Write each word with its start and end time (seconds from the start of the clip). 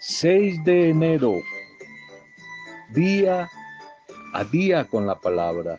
6 0.00 0.62
de 0.62 0.90
enero, 0.90 1.42
día 2.90 3.48
a 4.32 4.44
día 4.44 4.84
con 4.84 5.08
la 5.08 5.16
palabra. 5.16 5.76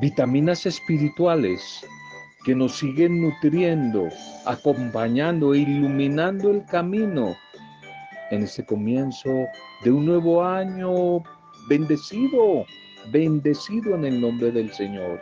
Vitaminas 0.00 0.64
espirituales 0.64 1.84
que 2.44 2.54
nos 2.54 2.78
siguen 2.78 3.20
nutriendo, 3.20 4.08
acompañando 4.44 5.54
e 5.54 5.58
iluminando 5.58 6.52
el 6.52 6.64
camino 6.66 7.36
en 8.30 8.44
este 8.44 8.64
comienzo 8.64 9.48
de 9.82 9.90
un 9.90 10.06
nuevo 10.06 10.44
año 10.44 11.20
bendecido, 11.68 12.64
bendecido 13.10 13.96
en 13.96 14.04
el 14.04 14.20
nombre 14.20 14.52
del 14.52 14.72
Señor. 14.72 15.20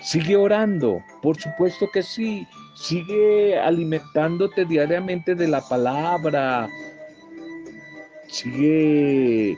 Sigue 0.00 0.36
orando, 0.36 1.02
por 1.20 1.38
supuesto 1.38 1.86
que 1.92 2.02
sí. 2.02 2.48
Sigue 2.74 3.58
alimentándote 3.58 4.64
diariamente 4.64 5.34
de 5.34 5.48
la 5.48 5.60
palabra. 5.60 6.68
Sigue 8.26 9.56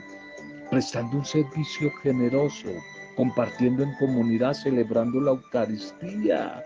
prestando 0.69 1.17
un 1.17 1.25
servicio 1.25 1.91
generoso, 2.03 2.69
compartiendo 3.15 3.83
en 3.83 3.95
comunidad, 3.95 4.53
celebrando 4.53 5.19
la 5.19 5.31
Eucaristía. 5.31 6.63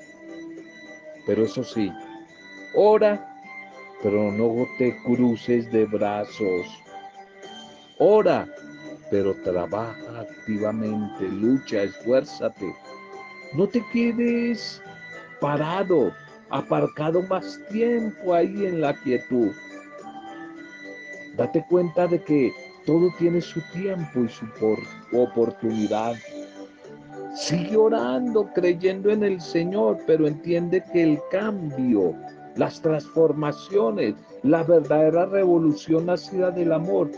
Pero 1.26 1.46
eso 1.46 1.64
sí, 1.64 1.91
ora, 2.76 3.27
pero 4.04 4.32
no 4.32 4.66
te 4.77 4.98
cruces 5.04 5.72
de 5.72 5.86
brazos. 5.86 6.68
Ora, 7.99 8.48
pero 9.10 9.36
trabaja 9.44 10.22
activamente, 10.22 11.27
lucha, 11.27 11.84
esfuérzate. 11.84 12.74
No 13.54 13.68
te 13.68 13.84
quedes 13.91 14.82
parado, 15.40 16.13
aparcado 16.52 17.21
más 17.24 17.60
tiempo 17.71 18.34
ahí 18.34 18.66
en 18.66 18.82
la 18.82 18.94
quietud. 19.02 19.52
Date 21.38 21.66
cuenta 21.70 22.07
de 22.07 22.21
que 22.24 22.52
todo 22.85 23.10
tiene 23.18 23.41
su 23.41 23.62
tiempo 23.71 24.21
y 24.21 24.30
su 24.30 24.46
oportunidad. 25.13 26.16
Sigue 27.35 27.77
orando, 27.77 28.49
creyendo 28.54 29.10
en 29.10 29.24
el 29.24 29.40
Señor, 29.40 29.99
pero 30.05 30.27
entiende 30.27 30.84
que 30.91 31.04
el 31.04 31.20
cambio, 31.32 32.13
las 32.55 32.82
transformaciones, 32.82 34.16
la 34.44 34.63
verdadera 34.63 35.26
revolución 35.27 36.07
nacida 36.07 36.52
del 36.52 36.74
amor, 36.74 37.12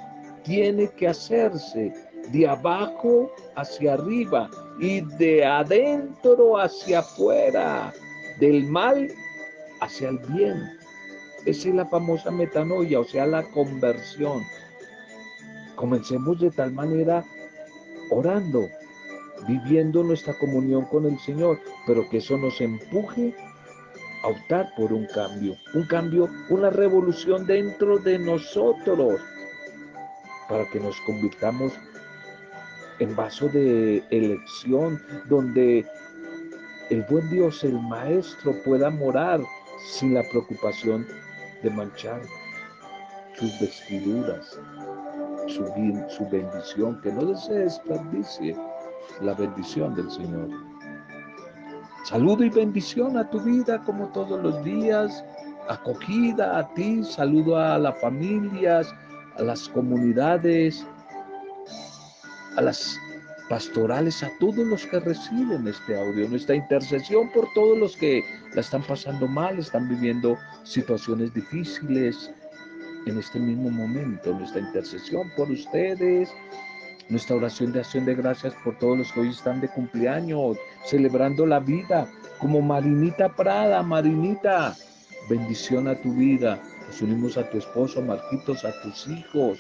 tiene 0.44 0.88
que 0.90 1.08
hacerse 1.08 1.94
de 2.32 2.48
abajo 2.48 3.32
hacia 3.56 3.94
arriba 3.94 4.50
y 4.80 5.02
de 5.18 5.44
adentro 5.44 6.60
hacia 6.60 7.00
afuera, 7.00 7.92
del 8.40 8.66
mal 8.66 9.10
hacia 9.84 10.10
el 10.10 10.18
bien. 10.20 10.78
Esa 11.46 11.70
es 11.70 11.76
la 11.76 11.86
famosa 11.86 12.32
metanoia, 12.32 13.00
o 13.00 13.04
sea, 13.04 13.26
la 13.26 13.44
conversión. 13.44 14.44
Comencemos 15.76 16.40
de 16.40 16.52
tal 16.52 16.72
manera 16.72 17.24
orando, 18.10 18.70
viviendo 19.48 20.04
nuestra 20.04 20.34
comunión 20.38 20.86
con 20.86 21.06
el 21.06 21.20
Señor, 21.20 21.60
pero 21.86 22.08
que 22.10 22.18
eso 22.18 22.38
nos 22.38 22.62
empuje 22.62 23.36
a 24.24 24.30
optar 24.30 24.74
por 24.78 24.94
un 24.94 25.06
cambio, 25.08 25.58
un 25.74 25.86
cambio, 25.86 26.30
una 26.50 26.70
revolución 26.70 27.46
dentro 27.46 27.98
de 27.98 28.20
nosotros, 28.20 29.20
para 30.48 30.66
que 30.70 30.80
nos 30.80 31.00
convirtamos 31.02 31.74
en 33.00 33.14
vaso 33.16 33.50
de 33.50 34.02
elección, 34.12 35.02
donde 35.28 35.86
el 36.90 37.02
buen 37.04 37.30
Dios, 37.30 37.64
el 37.66 37.80
Maestro, 37.82 38.54
pueda 38.64 38.90
morar 38.90 39.42
sin 39.86 40.14
la 40.14 40.24
preocupación 40.30 41.06
de 41.62 41.70
manchar 41.70 42.22
sus 43.38 43.60
vestiduras, 43.60 44.60
su, 45.48 45.66
su 46.10 46.30
bendición, 46.30 47.02
que 47.02 47.12
no 47.12 47.36
se 47.36 47.54
desperdicie 47.54 48.56
la 49.22 49.34
bendición 49.34 49.96
del 49.96 50.10
Señor. 50.12 50.50
Saludo 52.06 52.44
y 52.44 52.50
bendición 52.50 53.18
a 53.18 53.30
tu 53.30 53.40
vida 53.40 53.82
como 53.84 54.08
todos 54.10 54.42
los 54.42 54.64
días, 54.64 55.24
acogida 55.70 56.60
a 56.60 56.74
ti, 56.74 57.04
saludo 57.04 57.58
a 57.58 57.78
las 57.78 58.00
familias, 58.02 58.94
a 59.38 59.44
las 59.44 59.70
comunidades, 59.70 60.86
a 62.58 62.62
las 62.62 62.98
pastorales, 63.50 64.24
a 64.24 64.32
todos 64.40 64.66
los 64.66 64.86
que 64.86 65.00
reciben 65.00 65.68
este 65.68 66.00
audio, 66.00 66.28
nuestra 66.30 66.56
intercesión 66.56 67.30
por 67.32 67.52
todos 67.54 67.78
los 67.78 67.98
que 67.98 68.24
la 68.54 68.62
están 68.62 68.84
pasando 68.84 69.28
mal, 69.28 69.60
están 69.60 69.90
viviendo 69.90 70.38
situaciones 70.64 71.34
difíciles 71.34 72.32
en 73.06 73.18
este 73.18 73.40
mismo 73.40 73.70
momento, 73.70 74.34
nuestra 74.34 74.62
intercesión 74.62 75.30
por 75.36 75.52
ustedes, 75.52 76.30
nuestra 77.10 77.36
oración 77.36 77.74
de 77.74 77.80
acción 77.82 78.06
de 78.06 78.16
gracias 78.16 78.54
por 78.64 78.78
todos 78.78 78.98
los 78.98 79.12
que 79.12 79.20
hoy 79.22 79.30
están 79.30 79.60
de 79.60 79.68
cumpleaños, 79.68 80.58
celebrando 80.86 81.46
la 81.46 81.60
vida, 81.60 82.08
como 82.40 82.62
Marinita 82.62 83.30
Prada, 83.30 83.84
Marinita, 83.84 84.76
bendición 85.30 85.88
a 85.88 85.96
tu 85.96 86.14
vida, 86.14 86.62
nos 86.88 87.02
unimos 87.02 87.38
a 87.38 87.50
tu 87.50 87.58
esposo, 87.58 88.02
Marquitos, 88.02 88.64
a 88.64 88.72
tus 88.82 89.08
hijos, 89.08 89.60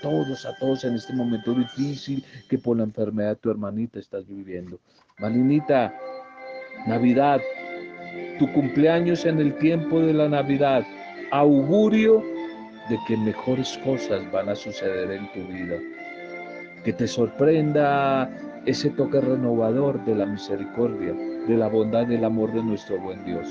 todos, 0.00 0.46
a 0.46 0.54
todos 0.56 0.84
en 0.84 0.94
este 0.94 1.12
momento 1.12 1.54
difícil 1.54 2.24
que 2.48 2.58
por 2.58 2.76
la 2.76 2.84
enfermedad 2.84 3.30
de 3.30 3.36
tu 3.36 3.50
hermanita 3.50 3.98
estás 3.98 4.26
viviendo. 4.26 4.78
Malinita, 5.18 5.94
Navidad, 6.86 7.40
tu 8.38 8.50
cumpleaños 8.52 9.24
en 9.24 9.38
el 9.38 9.56
tiempo 9.58 10.00
de 10.00 10.14
la 10.14 10.28
Navidad, 10.28 10.82
augurio 11.30 12.22
de 12.88 12.98
que 13.06 13.16
mejores 13.16 13.78
cosas 13.84 14.30
van 14.32 14.48
a 14.48 14.54
suceder 14.54 15.10
en 15.10 15.30
tu 15.32 15.40
vida. 15.52 15.76
Que 16.84 16.92
te 16.92 17.06
sorprenda 17.06 18.30
ese 18.66 18.90
toque 18.90 19.20
renovador 19.20 20.04
de 20.04 20.14
la 20.14 20.26
misericordia, 20.26 21.12
de 21.46 21.56
la 21.56 21.68
bondad 21.68 22.08
y 22.08 22.14
el 22.14 22.24
amor 22.24 22.52
de 22.52 22.62
nuestro 22.62 22.98
buen 22.98 23.24
Dios. 23.24 23.46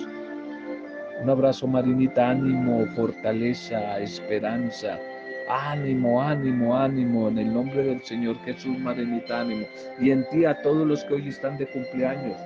Un 1.22 1.30
abrazo, 1.30 1.68
Marinita, 1.68 2.30
ánimo, 2.30 2.86
fortaleza, 2.96 4.00
esperanza 4.00 4.98
Ánimo, 5.52 6.22
ánimo, 6.22 6.78
ánimo, 6.78 7.28
en 7.28 7.40
el 7.40 7.52
nombre 7.52 7.82
del 7.82 8.04
Señor 8.04 8.38
Jesús, 8.46 8.78
Marenita, 8.78 9.42
ánimo. 9.42 9.66
Y 10.00 10.12
en 10.12 10.24
ti 10.30 10.46
a 10.46 10.62
todos 10.62 10.86
los 10.86 11.04
que 11.06 11.16
hoy 11.16 11.28
están 11.28 11.58
de 11.58 11.66
cumpleaños, 11.66 12.40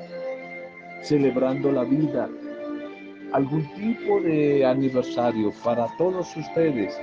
celebrando 1.02 1.69
la 1.74 1.84
vida, 1.84 2.30
algún 3.34 3.68
tipo 3.75 4.22
de 4.22 4.66
aniversario 4.66 5.52
para 5.66 5.88
todos 5.97 6.34
ustedes. 6.38 6.97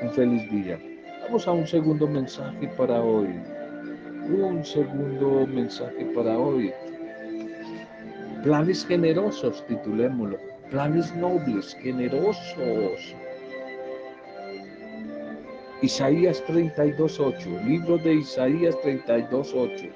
Un 0.00 0.12
feliz 0.12 0.48
día. 0.48 0.78
Vamos 1.24 1.48
a 1.48 1.50
un 1.50 1.66
segundo 1.66 2.06
mensaje 2.06 2.68
para 2.76 3.02
hoy. 3.02 3.34
Un 4.30 4.64
segundo 4.64 5.44
mensaje 5.48 6.04
para 6.14 6.38
hoy. 6.38 6.72
Planes 8.44 8.86
generosos, 8.86 9.66
titulémoslo. 9.66 10.38
Planes 10.70 11.12
nobles, 11.16 11.74
generosos 11.82 13.16
Isaías 15.82 16.42
32.8, 16.46 17.64
libro 17.66 17.98
de 17.98 18.14
Isaías 18.14 18.74
32.8. 18.76 19.90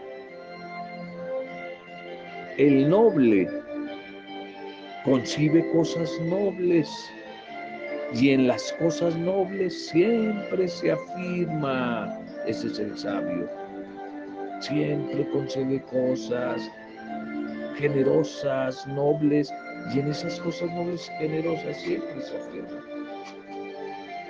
El 2.59 2.91
noble 2.91 3.49
concibe 5.05 5.67
cosas 5.73 6.21
nobles 6.21 6.91
y 8.13 8.31
en 8.31 8.47
las 8.47 8.73
cosas 8.75 9.17
nobles 9.17 9.89
siempre 9.89 10.69
se 10.69 10.93
afirma, 10.93 12.19
ese 12.47 12.66
es 12.66 12.78
el 12.78 12.99
sabio, 12.99 13.49
siempre 14.60 15.27
concibe 15.31 15.81
cosas 15.84 16.60
generosas, 17.78 18.87
nobles 18.89 19.51
y 19.95 20.01
en 20.01 20.10
esas 20.10 20.39
cosas 20.41 20.71
nobles 20.72 21.10
generosas 21.19 21.81
siempre 21.81 22.21
se 22.21 22.37
afirma. 22.37 22.90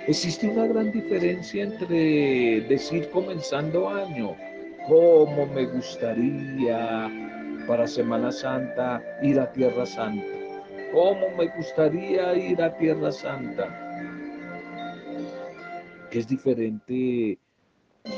Existe 0.07 0.47
una 0.47 0.65
gran 0.65 0.91
diferencia 0.91 1.63
entre 1.63 2.61
decir 2.61 3.07
comenzando 3.11 3.87
año, 3.87 4.35
cómo 4.87 5.45
me 5.45 5.67
gustaría 5.67 7.07
para 7.67 7.85
Semana 7.85 8.31
Santa 8.31 9.01
ir 9.21 9.39
a 9.39 9.51
Tierra 9.51 9.85
Santa, 9.85 10.25
cómo 10.91 11.29
me 11.37 11.47
gustaría 11.55 12.35
ir 12.35 12.59
a 12.63 12.75
Tierra 12.77 13.11
Santa, 13.11 13.69
que 16.09 16.19
es 16.19 16.27
diferente 16.27 17.37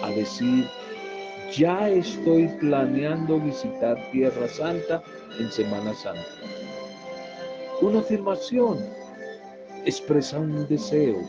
a 0.01 0.09
decir, 0.12 0.65
ya 1.51 1.89
estoy 1.89 2.47
planeando 2.62 3.41
visitar 3.41 3.97
Tierra 4.13 4.47
Santa 4.47 5.03
en 5.38 5.51
Semana 5.51 5.94
Santa. 5.94 6.24
Una 7.81 8.00
afirmación 8.00 8.80
expresa 9.85 10.39
un 10.39 10.65
deseo, 10.69 11.21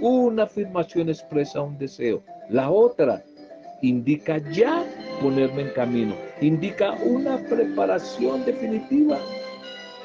una 0.00 0.44
afirmación 0.44 1.08
expresa 1.08 1.62
un 1.62 1.78
deseo. 1.78 2.22
La 2.48 2.70
otra 2.70 3.22
indica 3.82 4.38
ya 4.50 4.84
ponerme 5.20 5.62
en 5.62 5.70
camino. 5.70 6.14
Indica 6.40 6.92
una 7.04 7.38
preparación 7.38 8.44
definitiva. 8.44 9.18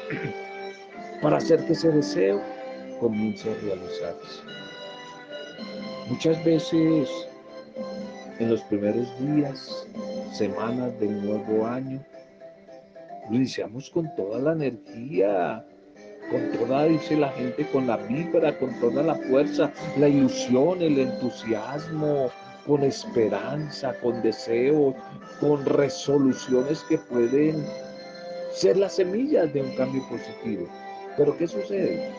para 1.22 1.38
hacer 1.38 1.66
que 1.66 1.74
ese 1.74 1.92
deseo 1.92 2.42
comience 3.00 3.50
a 3.50 3.54
realizarse. 3.62 4.42
Muchas 6.10 6.44
veces 6.44 7.10
en 8.40 8.50
los 8.50 8.62
primeros 8.64 9.08
días, 9.20 9.88
semanas 10.34 10.98
del 11.00 11.22
nuevo 11.26 11.66
año, 11.66 12.04
lo 13.30 13.36
iniciamos 13.36 13.90
con 13.90 14.14
toda 14.16 14.40
la 14.40 14.54
energía, 14.54 15.66
con 16.30 16.52
toda, 16.52 16.86
dice 16.86 17.16
la 17.16 17.30
gente, 17.30 17.66
con 17.72 17.88
la 17.88 17.98
vibra, 17.98 18.58
con 18.58 18.80
toda 18.80 19.04
la 19.04 19.16
fuerza, 19.16 19.72
la 19.98 20.08
ilusión, 20.08 20.82
el 20.82 21.00
entusiasmo, 21.00 22.30
con 22.66 22.84
esperanza, 22.84 23.94
con 24.02 24.22
deseos, 24.22 24.96
con 25.40 25.66
resoluciones 25.66 26.84
que 26.84 26.98
pueden 26.98 27.66
ser 28.52 28.78
las 28.78 28.96
semillas 28.96 29.52
de 29.54 29.62
un 29.62 29.76
cambio 29.76 30.08
positivo. 30.10 30.68
Pero 31.18 31.38
¿qué 31.38 31.48
sucede? 31.48 32.12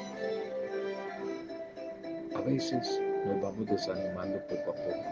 A 2.34 2.40
veces 2.40 3.00
nos 3.26 3.40
vamos 3.40 3.66
desanimando 3.66 4.38
poco 4.46 4.70
a 4.70 4.74
poco. 4.74 5.04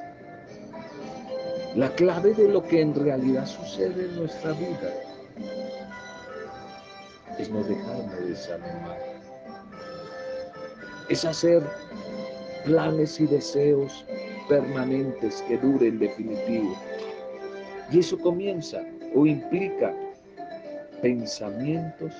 La 1.76 1.90
clave 1.90 2.34
de 2.34 2.48
lo 2.48 2.62
que 2.62 2.80
en 2.80 2.94
realidad 2.94 3.46
sucede 3.46 4.06
en 4.06 4.16
nuestra 4.16 4.52
vida 4.52 5.07
es 7.38 7.50
no 7.50 7.62
dejarme 7.62 8.14
desanimar. 8.26 8.98
Es 11.08 11.24
hacer 11.24 11.62
planes 12.64 13.18
y 13.20 13.26
deseos 13.26 14.04
permanentes 14.48 15.42
que 15.48 15.56
duren 15.58 15.98
definitivo. 15.98 16.76
Y 17.90 18.00
eso 18.00 18.18
comienza 18.18 18.82
o 19.14 19.26
implica 19.26 19.94
pensamientos, 21.00 22.12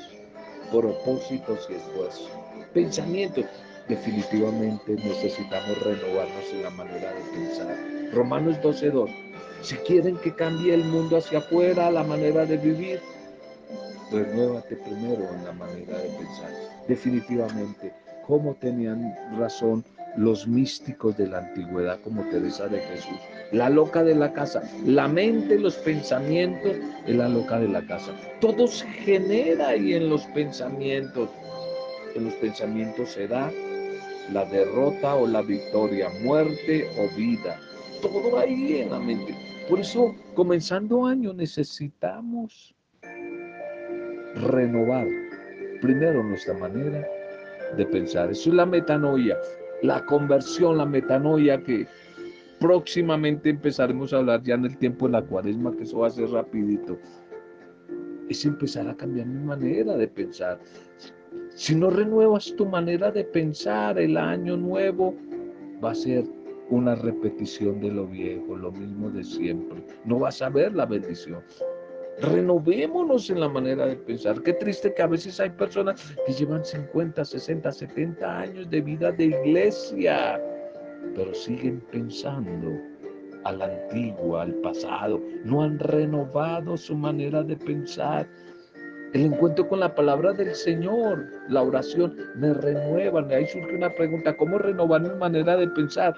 propósitos 0.70 1.68
y 1.70 1.74
esfuerzos. 1.74 2.30
Pensamientos. 2.72 3.44
Definitivamente 3.88 4.96
necesitamos 4.96 5.82
renovarnos 5.82 6.44
en 6.52 6.62
la 6.62 6.70
manera 6.70 7.10
de 7.10 7.20
pensar. 7.32 7.76
Romanos 8.12 8.56
12.2. 8.62 9.10
Si 9.62 9.76
quieren 9.76 10.16
que 10.18 10.34
cambie 10.34 10.74
el 10.74 10.84
mundo 10.84 11.16
hacia 11.16 11.38
afuera, 11.38 11.90
la 11.90 12.04
manera 12.04 12.44
de 12.44 12.58
vivir, 12.58 13.00
renuévate 14.10 14.76
primero 14.76 15.28
en 15.34 15.44
la 15.44 15.52
manera 15.52 15.99
de 15.99 16.08
pensar. 16.10 16.50
Definitivamente, 16.87 17.93
como 18.26 18.55
tenían 18.55 19.14
razón 19.38 19.84
los 20.16 20.46
místicos 20.46 21.16
de 21.16 21.28
la 21.28 21.38
antigüedad 21.38 22.00
como 22.02 22.22
Teresa 22.25 22.66
de 22.66 22.81
Jesús. 22.81 23.19
La 23.52 23.70
loca 23.70 24.02
de 24.02 24.14
la 24.14 24.32
casa, 24.32 24.62
la 24.84 25.08
mente, 25.08 25.58
los 25.58 25.76
pensamientos 25.76 26.76
es 27.06 27.16
la 27.16 27.28
loca 27.28 27.58
de 27.58 27.69
la 27.69 27.87
casa. 27.87 28.12
Todo 28.40 28.66
se 28.66 28.87
genera 28.87 29.69
ahí 29.69 29.94
en 29.94 30.08
los 30.08 30.25
pensamientos. 30.26 31.31
En 32.14 32.25
los 32.25 32.34
pensamientos 32.34 33.11
se 33.11 33.28
da 33.28 33.50
la 34.32 34.44
derrota 34.44 35.14
o 35.14 35.26
la 35.26 35.43
victoria, 35.43 36.08
muerte 36.22 36.88
o 36.99 37.16
vida. 37.16 37.58
Todo 38.02 38.38
ahí 38.38 38.81
en 38.81 38.90
la 38.90 38.99
mente. 38.99 39.34
Por 39.69 39.81
eso, 39.81 40.14
comenzando 40.34 41.06
año, 41.06 41.32
necesitamos 41.32 42.75
renovar 44.36 45.06
primero 45.80 46.22
nuestra 46.22 46.54
manera 46.54 47.06
de 47.76 47.86
pensar. 47.86 48.30
Eso 48.30 48.50
es 48.50 48.56
la 48.56 48.66
metanoia, 48.66 49.36
la 49.82 50.04
conversión, 50.06 50.78
la 50.78 50.86
metanoia 50.86 51.62
que 51.62 51.86
próximamente 52.58 53.50
empezaremos 53.50 54.12
a 54.12 54.19
hablar 54.19 54.42
ya 54.42 54.54
en 54.54 54.64
el 54.64 54.76
tiempo 54.78 55.06
de 55.06 55.12
la 55.12 55.22
cuaresma, 55.22 55.72
que 55.76 55.84
eso 55.84 55.98
va 55.98 56.08
a 56.08 56.10
ser 56.10 56.30
rapidito. 56.30 56.98
Es 58.28 58.44
empezar 58.44 58.88
a 58.88 58.96
cambiar 58.96 59.26
mi 59.26 59.44
manera 59.44 59.96
de 59.96 60.08
pensar. 60.08 60.58
Si 61.54 61.75
no 61.75 61.90
renuevas 61.90 62.54
tu 62.56 62.66
manera 62.66 63.10
de 63.10 63.25
pensar, 63.25 63.98
el 63.98 64.16
año 64.16 64.56
nuevo 64.56 65.14
va 65.82 65.92
a 65.92 65.94
ser 65.94 66.25
una 66.70 66.94
repetición 66.94 67.80
de 67.80 67.90
lo 67.90 68.06
viejo, 68.06 68.56
lo 68.56 68.70
mismo 68.72 69.10
de 69.10 69.25
siempre. 69.25 69.82
No 70.04 70.19
vas 70.19 70.42
a 70.42 70.50
ver 70.50 70.75
la 70.75 70.84
bendición. 70.84 71.42
Renovémonos 72.20 73.30
en 73.30 73.40
la 73.40 73.48
manera 73.48 73.86
de 73.86 73.96
pensar. 73.96 74.42
Qué 74.42 74.52
triste 74.52 74.92
que 74.92 75.02
a 75.02 75.06
veces 75.06 75.38
hay 75.38 75.50
personas 75.50 76.14
que 76.26 76.32
llevan 76.32 76.64
50, 76.64 77.24
60, 77.24 77.70
70 77.70 78.40
años 78.40 78.70
de 78.70 78.80
vida 78.80 79.12
de 79.12 79.26
iglesia, 79.26 80.40
pero 81.14 81.32
siguen 81.32 81.80
pensando 81.92 82.72
a 83.44 83.52
la 83.52 83.66
antigua, 83.66 84.42
al 84.42 84.54
pasado. 84.56 85.20
No 85.44 85.62
han 85.62 85.78
renovado 85.78 86.76
su 86.76 86.96
manera 86.96 87.42
de 87.42 87.56
pensar. 87.56 88.28
El 89.14 89.26
encuentro 89.26 89.68
con 89.68 89.80
la 89.80 89.94
palabra 89.94 90.32
del 90.32 90.54
Señor, 90.54 91.24
la 91.48 91.62
oración, 91.62 92.16
me 92.36 92.52
renuevan. 92.52 93.30
Ahí 93.30 93.46
surge 93.46 93.76
una 93.76 93.94
pregunta, 93.94 94.36
¿cómo 94.36 94.58
renovar 94.58 95.02
mi 95.02 95.14
manera 95.18 95.56
de 95.56 95.68
pensar? 95.68 96.14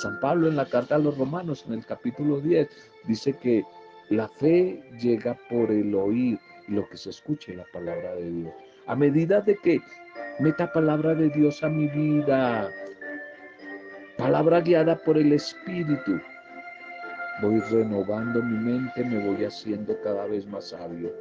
San 0.00 0.18
Pablo 0.20 0.48
en 0.48 0.56
la 0.56 0.64
carta 0.64 0.96
a 0.96 0.98
los 0.98 1.16
romanos, 1.16 1.64
en 1.68 1.74
el 1.74 1.86
capítulo 1.86 2.40
10, 2.40 2.68
dice 3.06 3.34
que 3.34 3.62
la 4.10 4.28
fe 4.28 4.82
llega 4.98 5.38
por 5.50 5.70
el 5.70 5.94
oír 5.94 6.38
lo 6.68 6.88
que 6.88 6.96
se 6.96 7.10
escuche 7.10 7.54
la 7.54 7.64
palabra 7.72 8.14
de 8.14 8.30
Dios. 8.30 8.52
A 8.86 8.96
medida 8.96 9.40
de 9.40 9.56
que 9.56 9.80
meta 10.40 10.72
palabra 10.72 11.14
de 11.14 11.28
Dios 11.30 11.62
a 11.62 11.68
mi 11.68 11.88
vida, 11.88 12.70
palabra 14.16 14.60
guiada 14.60 14.96
por 14.96 15.18
el 15.18 15.32
Espíritu, 15.32 16.20
voy 17.42 17.60
renovando 17.70 18.42
mi 18.42 18.58
mente, 18.58 19.04
me 19.04 19.26
voy 19.26 19.44
haciendo 19.44 20.00
cada 20.02 20.26
vez 20.26 20.46
más 20.46 20.68
sabio. 20.70 21.12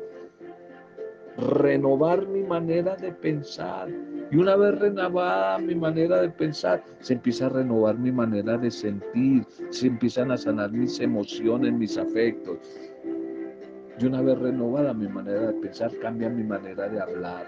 Renovar 1.37 2.27
mi 2.27 2.41
manera 2.43 2.95
de 2.95 3.11
pensar. 3.11 3.89
Y 4.31 4.35
una 4.35 4.55
vez 4.55 4.79
renovada 4.79 5.59
mi 5.59 5.75
manera 5.75 6.21
de 6.21 6.29
pensar, 6.29 6.83
se 6.99 7.13
empieza 7.13 7.45
a 7.45 7.49
renovar 7.49 7.97
mi 7.97 8.11
manera 8.11 8.57
de 8.57 8.71
sentir, 8.71 9.45
se 9.69 9.87
empiezan 9.87 10.31
a 10.31 10.37
sanar 10.37 10.71
mis 10.71 10.99
emociones, 10.99 11.71
mis 11.73 11.97
afectos. 11.97 12.57
Y 13.99 14.05
una 14.05 14.21
vez 14.21 14.37
renovada 14.37 14.93
mi 14.93 15.07
manera 15.07 15.51
de 15.51 15.53
pensar, 15.53 15.91
cambia 15.99 16.29
mi 16.29 16.43
manera 16.43 16.89
de 16.89 16.99
hablar. 16.99 17.47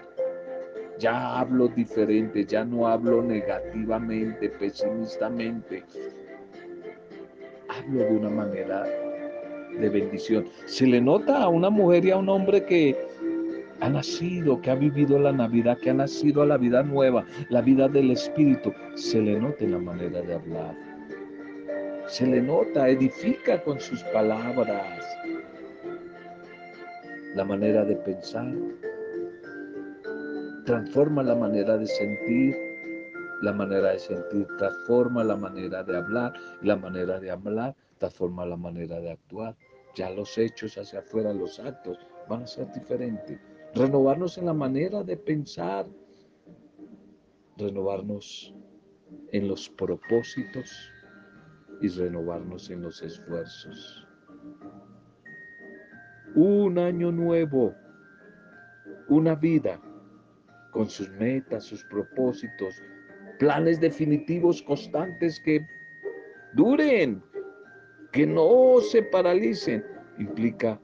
Ya 0.98 1.38
hablo 1.38 1.68
diferente, 1.68 2.44
ya 2.44 2.64
no 2.64 2.86
hablo 2.86 3.22
negativamente, 3.22 4.50
pesimistamente. 4.50 5.82
Hablo 7.68 8.04
de 8.04 8.16
una 8.16 8.30
manera 8.30 8.84
de 9.78 9.88
bendición. 9.88 10.46
Se 10.66 10.86
le 10.86 11.00
nota 11.00 11.42
a 11.42 11.48
una 11.48 11.70
mujer 11.70 12.04
y 12.04 12.10
a 12.10 12.16
un 12.16 12.28
hombre 12.28 12.64
que 12.64 13.09
ha 13.80 13.88
nacido, 13.88 14.60
que 14.60 14.70
ha 14.70 14.74
vivido 14.74 15.18
la 15.18 15.32
Navidad, 15.32 15.78
que 15.78 15.90
ha 15.90 15.94
nacido 15.94 16.42
a 16.42 16.46
la 16.46 16.56
vida 16.56 16.82
nueva, 16.82 17.24
la 17.48 17.60
vida 17.60 17.88
del 17.88 18.10
Espíritu. 18.10 18.72
Se 18.94 19.20
le 19.20 19.38
nota 19.38 19.64
en 19.64 19.72
la 19.72 19.78
manera 19.78 20.20
de 20.22 20.34
hablar. 20.34 20.76
Se 22.06 22.26
le 22.26 22.42
nota, 22.42 22.88
edifica 22.88 23.62
con 23.62 23.80
sus 23.80 24.02
palabras 24.04 25.04
la 27.34 27.44
manera 27.44 27.84
de 27.84 27.94
pensar, 27.96 28.52
transforma 30.66 31.22
la 31.22 31.36
manera 31.36 31.78
de 31.78 31.86
sentir, 31.86 32.56
la 33.42 33.52
manera 33.52 33.92
de 33.92 33.98
sentir 33.98 34.46
transforma 34.58 35.24
la 35.24 35.36
manera 35.36 35.82
de 35.84 35.96
hablar, 35.96 36.32
la 36.62 36.76
manera 36.76 37.20
de 37.20 37.30
hablar 37.30 37.74
transforma 37.98 38.44
la 38.44 38.56
manera 38.56 38.98
de 38.98 39.12
actuar. 39.12 39.54
Ya 39.94 40.10
los 40.10 40.36
hechos 40.38 40.76
hacia 40.76 41.00
afuera, 41.00 41.32
los 41.32 41.58
actos 41.60 41.98
van 42.28 42.42
a 42.42 42.46
ser 42.46 42.70
diferentes. 42.72 43.38
Renovarnos 43.74 44.36
en 44.36 44.46
la 44.46 44.54
manera 44.54 45.04
de 45.04 45.16
pensar, 45.16 45.86
renovarnos 47.56 48.52
en 49.32 49.48
los 49.48 49.68
propósitos 49.68 50.92
y 51.80 51.88
renovarnos 51.88 52.68
en 52.70 52.82
los 52.82 53.00
esfuerzos. 53.02 54.06
Un 56.34 56.78
año 56.78 57.12
nuevo, 57.12 57.74
una 59.08 59.34
vida 59.34 59.80
con 60.72 60.88
sus 60.88 61.08
metas, 61.10 61.64
sus 61.64 61.84
propósitos, 61.84 62.74
planes 63.38 63.80
definitivos 63.80 64.62
constantes 64.62 65.40
que 65.40 65.64
duren, 66.54 67.22
que 68.12 68.26
no 68.26 68.80
se 68.80 69.02
paralicen, 69.02 69.84
implica 70.18 70.80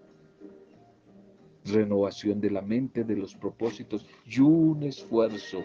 renovación 1.73 2.40
de 2.40 2.50
la 2.50 2.62
mente, 2.62 3.04
de 3.04 3.16
los 3.16 3.35
propósitos 3.35 4.06
y 4.26 4.40
un 4.40 4.82
esfuerzo. 4.82 5.62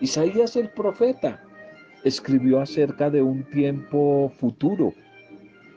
Isaías 0.00 0.56
el 0.56 0.70
profeta 0.70 1.42
escribió 2.04 2.60
acerca 2.60 3.10
de 3.10 3.22
un 3.22 3.44
tiempo 3.44 4.32
futuro, 4.38 4.92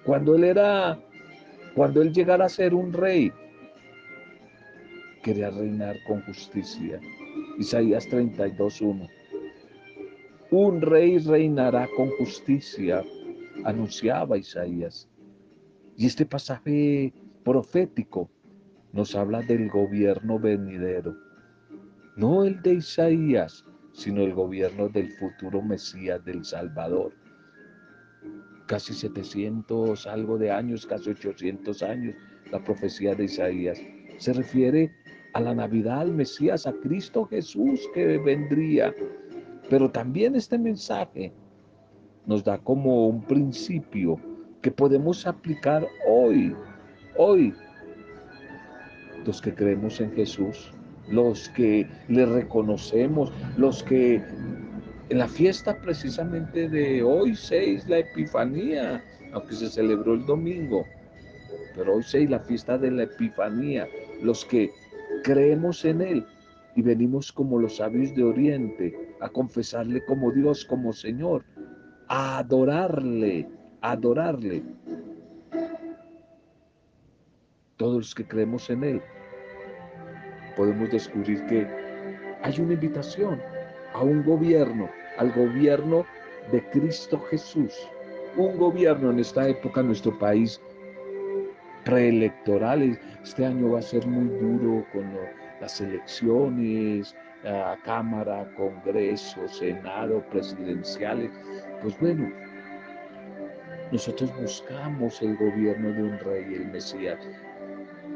cuando 0.06 0.36
él 0.36 0.44
era 0.44 1.00
cuando 1.76 2.02
él 2.02 2.12
llegara 2.12 2.46
a 2.46 2.50
ser 2.50 2.74
un 2.74 2.92
rey, 2.92 3.32
quería 5.24 5.50
reinar 5.50 5.98
con 6.08 6.22
justicia. 6.24 7.00
Isaías 7.58 8.08
32.1. 8.10 9.08
Un 10.52 10.82
rey 10.82 11.20
reinará 11.20 11.88
con 11.96 12.10
justicia, 12.18 13.04
anunciaba 13.64 14.38
Isaías. 14.38 15.08
Y 15.96 16.08
este 16.08 16.26
pasaje 16.26 17.14
profético 17.44 18.30
nos 18.94 19.16
habla 19.16 19.42
del 19.42 19.70
gobierno 19.70 20.40
venidero. 20.40 21.16
no 22.16 22.44
el 22.44 22.62
de 22.62 22.76
Isaías, 22.76 23.64
sino 23.94 24.22
el 24.22 24.34
gobierno 24.34 24.90
del 24.90 25.12
futuro 25.14 25.62
Mesías 25.62 26.24
del 26.26 26.44
Salvador. 26.44 27.14
Casi 28.66 28.94
700, 28.94 30.06
algo 30.06 30.38
de 30.38 30.52
años, 30.52 30.86
casi 30.86 31.12
800 31.12 31.82
años, 31.84 32.16
la 32.52 32.64
profecía 32.64 33.16
de 33.16 33.26
Isaías. 33.26 33.80
Se 34.18 34.34
refiere 34.34 34.92
a 35.34 35.40
la 35.40 35.56
Navidad, 35.56 36.02
al 36.02 36.14
Mesías, 36.14 36.68
a 36.68 36.74
Cristo 36.74 37.26
Jesús 37.26 37.82
que 37.94 38.18
vendría. 38.18 38.94
Pero 39.70 39.90
también 39.90 40.36
este 40.36 40.58
mensaje 40.58 41.32
nos 42.26 42.44
da 42.44 42.58
como 42.58 43.08
un 43.08 43.24
principio 43.24 44.20
que 44.62 44.72
podemos 44.72 45.26
aplicar 45.26 45.88
hoy, 46.08 46.56
hoy, 47.18 47.54
los 49.26 49.42
que 49.42 49.54
creemos 49.54 50.00
en 50.02 50.12
Jesús, 50.14 50.72
los 51.10 51.50
que 51.50 51.88
le 52.08 52.26
reconocemos, 52.26 53.32
los 53.58 53.84
que 53.84 54.24
en 55.10 55.18
la 55.18 55.28
fiesta 55.28 55.76
precisamente 55.82 56.70
de 56.70 57.02
hoy 57.02 57.36
6, 57.36 57.88
la 57.90 58.00
Epifanía, 58.00 59.04
aunque 59.34 59.56
se 59.56 59.70
celebró 59.70 60.14
el 60.14 60.26
domingo, 60.26 60.86
pero 61.76 61.96
hoy 61.96 62.04
6, 62.04 62.30
la 62.30 62.40
fiesta 62.40 62.78
de 62.78 62.92
la 62.92 63.04
Epifanía, 63.04 63.88
los 64.22 64.46
que 64.46 64.70
creemos 65.24 65.84
en 65.86 66.02
Él 66.02 66.26
y 66.76 66.82
venimos 66.82 67.32
como 67.32 67.60
los 67.60 67.78
sabios 67.78 68.14
de 68.16 68.24
Oriente 68.24 69.16
a 69.20 69.30
confesarle 69.30 70.04
como 70.06 70.32
Dios, 70.32 70.64
como 70.66 70.94
Señor, 70.94 71.44
a 72.08 72.40
adorarle, 72.40 73.48
adorarle. 73.82 74.64
Todos 77.80 77.96
los 77.96 78.14
que 78.14 78.28
creemos 78.28 78.70
en 78.70 78.84
Él, 78.84 79.02
podemos 80.58 80.90
descubrir 80.92 81.46
que 81.46 81.66
hay 82.44 82.60
una 82.60 82.74
invitación 82.74 83.42
a 83.94 84.02
un 84.04 84.22
gobierno, 84.26 84.90
al 85.18 85.32
gobierno 85.32 86.06
de 86.52 86.62
Cristo 86.72 87.18
Jesús. 87.32 87.74
Un 88.36 88.58
gobierno 88.58 89.12
en 89.12 89.20
esta 89.20 89.48
época 89.48 89.80
en 89.80 89.88
nuestro 89.88 90.20
país 90.20 90.62
preelectoral. 91.86 93.00
Este 93.24 93.46
año 93.46 93.72
va 93.72 93.80
a 93.80 93.82
ser 93.82 94.06
muy 94.06 94.28
duro 94.40 94.86
con 94.92 95.10
las 95.62 95.80
elecciones, 95.80 97.16
Cámara, 97.86 98.46
Congreso, 98.58 99.48
Senado, 99.48 100.22
presidenciales. 100.32 101.32
Pues 101.82 101.98
bueno, 102.02 102.30
nosotros 103.94 104.30
buscamos 104.38 105.22
el 105.22 105.38
gobierno 105.38 105.94
de 105.94 106.04
un 106.04 106.20
rey, 106.20 106.56
el 106.56 106.68
Mesías. 106.68 107.18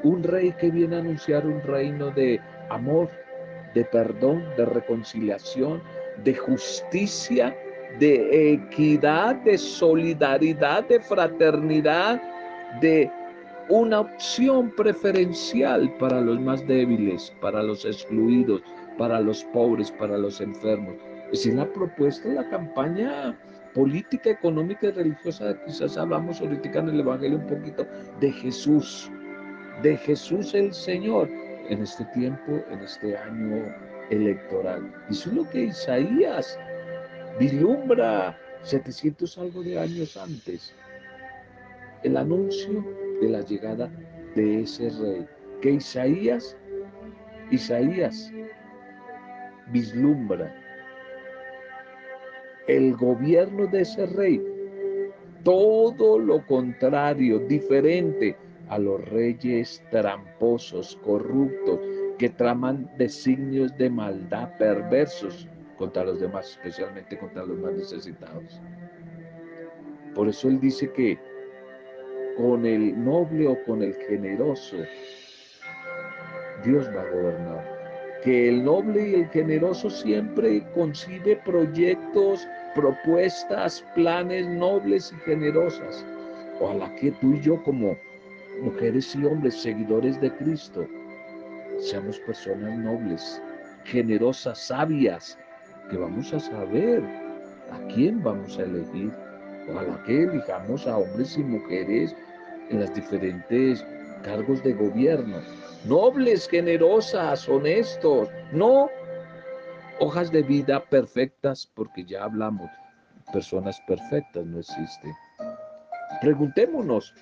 Un 0.04 0.24
rey 0.24 0.52
que 0.60 0.70
viene 0.70 0.98
a 0.98 1.00
anunciar 1.00 1.46
un 1.46 1.62
reino 1.62 2.12
de 2.12 2.40
amor, 2.70 3.10
de 3.74 3.86
perdón, 3.86 4.44
de 4.58 4.66
reconciliación, 4.66 5.82
de 6.24 6.36
justicia, 6.36 7.56
de 8.00 8.54
equidad, 8.54 9.36
de 9.38 9.58
solidaridad, 9.58 10.88
de 10.88 11.00
fraternidad, 11.00 12.22
de 12.82 13.10
una 13.70 14.02
opción 14.02 14.72
preferencial 14.72 15.92
para 15.98 16.20
los 16.20 16.40
más 16.40 16.66
débiles, 16.68 17.34
para 17.40 17.64
los 17.64 17.86
excluidos, 17.86 18.62
para 18.98 19.20
los 19.22 19.44
pobres, 19.46 19.92
para 19.92 20.18
los 20.18 20.42
enfermos. 20.42 20.96
Es 21.32 21.46
la 21.46 21.66
propuesta 21.72 22.30
de 22.30 22.36
la 22.36 22.50
campaña 22.50 23.38
política, 23.74 24.32
económica 24.32 24.88
y 24.88 24.92
religiosa. 24.92 25.58
Quizás 25.66 25.98
hablamos 25.98 26.42
ahorita 26.42 26.80
en 26.80 26.90
el 26.90 27.00
Evangelio 27.00 27.38
un 27.38 27.48
poquito 27.48 27.88
de 28.20 28.32
Jesús, 28.32 29.10
de 29.82 29.98
Jesús 29.98 30.54
el 30.54 30.74
Señor 30.74 31.30
en 31.70 31.82
este 31.82 32.06
tiempo, 32.06 32.62
en 32.70 32.80
este 32.80 33.18
año 33.18 33.74
electoral. 34.10 34.94
Y 35.10 35.14
es 35.14 35.26
lo 35.28 35.50
que 35.50 35.66
Isaías 35.66 36.60
vislumbra 37.40 38.38
700 38.64 39.38
algo 39.38 39.64
de 39.64 39.80
años 39.80 40.16
antes. 40.18 40.74
El 42.04 42.18
anuncio 42.18 42.86
de 43.22 43.30
la 43.30 43.42
llegada 43.42 43.90
de 44.36 44.62
ese 44.62 44.90
rey. 44.90 45.26
Que 45.62 45.72
Isaías, 45.72 46.58
Isaías 47.52 48.32
vislumbra 49.72 50.54
el 52.68 52.96
gobierno 52.96 53.68
de 53.68 53.82
ese 53.82 54.06
rey. 54.06 54.42
Todo 55.44 56.20
lo 56.20 56.46
contrario, 56.46 57.40
diferente 57.40 58.38
a 58.74 58.80
los 58.80 59.08
reyes 59.10 59.84
tramposos, 59.92 61.00
corruptos, 61.04 61.80
que 62.18 62.30
traman 62.30 62.90
designios 62.98 63.76
de 63.78 63.88
maldad 63.88 64.50
perversos 64.58 65.48
contra 65.78 66.04
los 66.04 66.20
demás, 66.20 66.58
especialmente 66.58 67.20
contra 67.20 67.46
los 67.46 67.60
más 67.60 67.74
necesitados. 67.74 68.60
Por 70.16 70.28
eso 70.28 70.48
él 70.48 70.60
dice 70.60 70.92
que 70.92 71.20
con 72.36 72.66
el 72.66 73.04
noble 73.04 73.48
o 73.48 73.64
con 73.66 73.84
el 73.84 73.94
generoso, 74.08 74.78
Dios 76.66 76.88
va 76.96 77.02
a 77.02 77.12
gobernar. 77.12 78.22
Que 78.24 78.50
el 78.50 78.64
noble 78.64 79.10
y 79.10 79.14
el 79.16 79.28
generoso 79.30 79.90
siempre 79.90 80.66
concibe 80.74 81.36
proyectos, 81.46 82.48
propuestas, 82.74 83.86
planes 83.94 84.48
nobles 84.48 85.14
y 85.16 85.20
generosas. 85.30 86.04
Ojalá 86.60 86.94
que 86.96 87.12
tú 87.12 87.34
y 87.34 87.42
yo 87.42 87.62
como 87.64 87.96
mujeres 88.64 89.16
y 89.16 89.26
hombres 89.26 89.62
seguidores 89.62 90.20
de 90.22 90.32
Cristo, 90.38 90.88
seamos 91.80 92.18
personas 92.20 92.78
nobles, 92.80 93.42
generosas, 93.84 94.58
sabias, 94.58 95.38
que 95.90 95.98
vamos 95.98 96.34
a 96.34 96.40
saber 96.40 97.04
a 97.72 97.94
quién 97.94 98.24
vamos 98.24 98.58
a 98.58 98.64
elegir. 98.64 99.12
Ojalá 99.70 100.02
que 100.06 100.24
elijamos 100.24 100.88
a 100.88 100.98
hombres 100.98 101.38
y 101.38 101.44
mujeres 101.44 102.16
en 102.70 102.80
las 102.80 102.94
diferentes 102.96 103.86
cargos 104.24 104.64
de 104.64 104.74
gobierno, 104.74 105.38
nobles, 105.86 106.48
generosas, 106.48 107.48
honestos, 107.50 108.30
no 108.54 108.90
hojas 110.00 110.32
de 110.32 110.42
vida 110.42 110.84
perfectas, 110.86 111.70
porque 111.76 112.04
ya 112.06 112.24
hablamos, 112.24 112.70
personas 113.32 113.80
perfectas 113.88 114.46
no 114.46 114.60
existen. 114.60 115.14
Preguntémonos, 116.22 117.14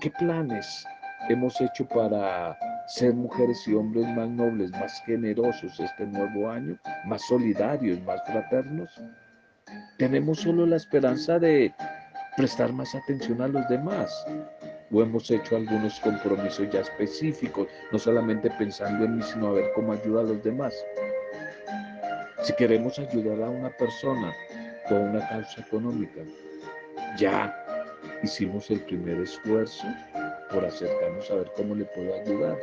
¿qué 0.00 0.10
planes 0.10 0.84
hemos 1.28 1.60
hecho 1.60 1.86
para 1.86 2.58
ser 2.88 3.14
mujeres 3.14 3.66
y 3.66 3.74
hombres 3.74 4.06
más 4.16 4.28
nobles, 4.28 4.70
más 4.72 5.02
generosos 5.04 5.78
este 5.78 6.06
nuevo 6.06 6.50
año, 6.50 6.78
más 7.06 7.22
solidarios, 7.22 8.00
más 8.02 8.20
fraternos? 8.26 8.90
Tenemos 9.98 10.40
solo 10.40 10.66
la 10.66 10.76
esperanza 10.76 11.38
de 11.38 11.72
prestar 12.36 12.72
más 12.72 12.94
atención 12.94 13.40
a 13.42 13.48
los 13.48 13.68
demás. 13.68 14.26
O 14.92 15.02
hemos 15.02 15.30
hecho 15.30 15.56
algunos 15.56 16.00
compromisos 16.00 16.68
ya 16.70 16.80
específicos, 16.80 17.68
no 17.92 17.98
solamente 17.98 18.50
pensando 18.58 19.04
en 19.04 19.18
mí, 19.18 19.22
sino 19.22 19.48
a 19.48 19.52
ver 19.52 19.70
cómo 19.74 19.92
ayuda 19.92 20.22
a 20.22 20.24
los 20.24 20.42
demás. 20.42 20.74
Si 22.42 22.52
queremos 22.54 22.98
ayudar 22.98 23.42
a 23.42 23.50
una 23.50 23.70
persona 23.76 24.32
con 24.88 25.10
una 25.10 25.28
causa 25.28 25.60
económica, 25.60 26.22
ya 27.16 27.54
hicimos 28.22 28.70
el 28.70 28.80
primer 28.80 29.20
esfuerzo 29.20 29.84
por 30.50 30.64
acercarnos 30.64 31.30
a 31.30 31.36
ver 31.36 31.50
cómo 31.56 31.74
le 31.74 31.84
puedo 31.86 32.14
ayudar. 32.14 32.58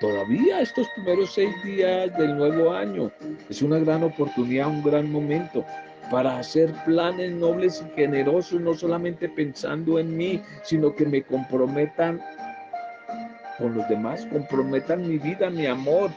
Todavía 0.00 0.60
estos 0.60 0.88
primeros 0.96 1.34
seis 1.34 1.50
días 1.62 2.16
del 2.16 2.36
nuevo 2.36 2.72
año 2.72 3.10
es 3.48 3.60
una 3.60 3.78
gran 3.78 4.02
oportunidad, 4.02 4.68
un 4.68 4.82
gran 4.82 5.10
momento 5.10 5.64
para 6.10 6.38
hacer 6.38 6.72
planes 6.84 7.32
nobles 7.32 7.84
y 7.86 7.94
generosos, 7.94 8.60
no 8.60 8.74
solamente 8.74 9.28
pensando 9.28 9.98
en 9.98 10.16
mí, 10.16 10.42
sino 10.62 10.94
que 10.94 11.06
me 11.06 11.22
comprometan 11.22 12.20
con 13.58 13.74
los 13.74 13.88
demás, 13.88 14.26
comprometan 14.32 15.06
mi 15.06 15.18
vida, 15.18 15.50
mi 15.50 15.66
amor, 15.66 16.10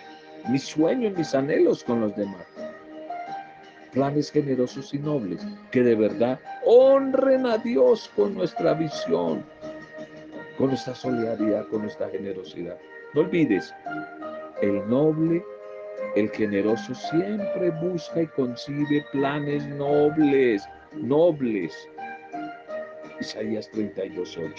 mis 0.50 0.64
sueños, 0.64 1.16
mis 1.16 1.36
anhelos 1.36 1.84
con 1.84 2.02
los 2.02 2.16
demás. 2.16 2.53
Planes 3.94 4.32
generosos 4.32 4.94
y 4.94 5.00
nobles 5.00 5.46
que 5.72 5.84
de 5.84 5.96
verdad 5.96 6.40
honren 6.66 7.46
a 7.46 7.58
Dios 7.60 8.10
con 8.16 8.34
nuestra 8.34 8.74
visión, 8.74 9.44
con 10.58 10.70
nuestra 10.70 10.96
solidaridad, 10.96 11.68
con 11.68 11.84
nuestra 11.84 12.10
generosidad. 12.10 12.78
No 13.14 13.22
olvides, 13.22 13.74
el 14.62 14.90
noble, 14.90 15.44
el 16.16 16.30
generoso 16.32 16.96
siempre 16.96 17.70
busca 17.82 18.24
y 18.24 18.28
concibe 18.28 19.06
planes 19.12 19.68
nobles, 19.68 20.68
nobles. 20.96 21.74
Isaías 23.20 23.70
32.8. 23.74 24.54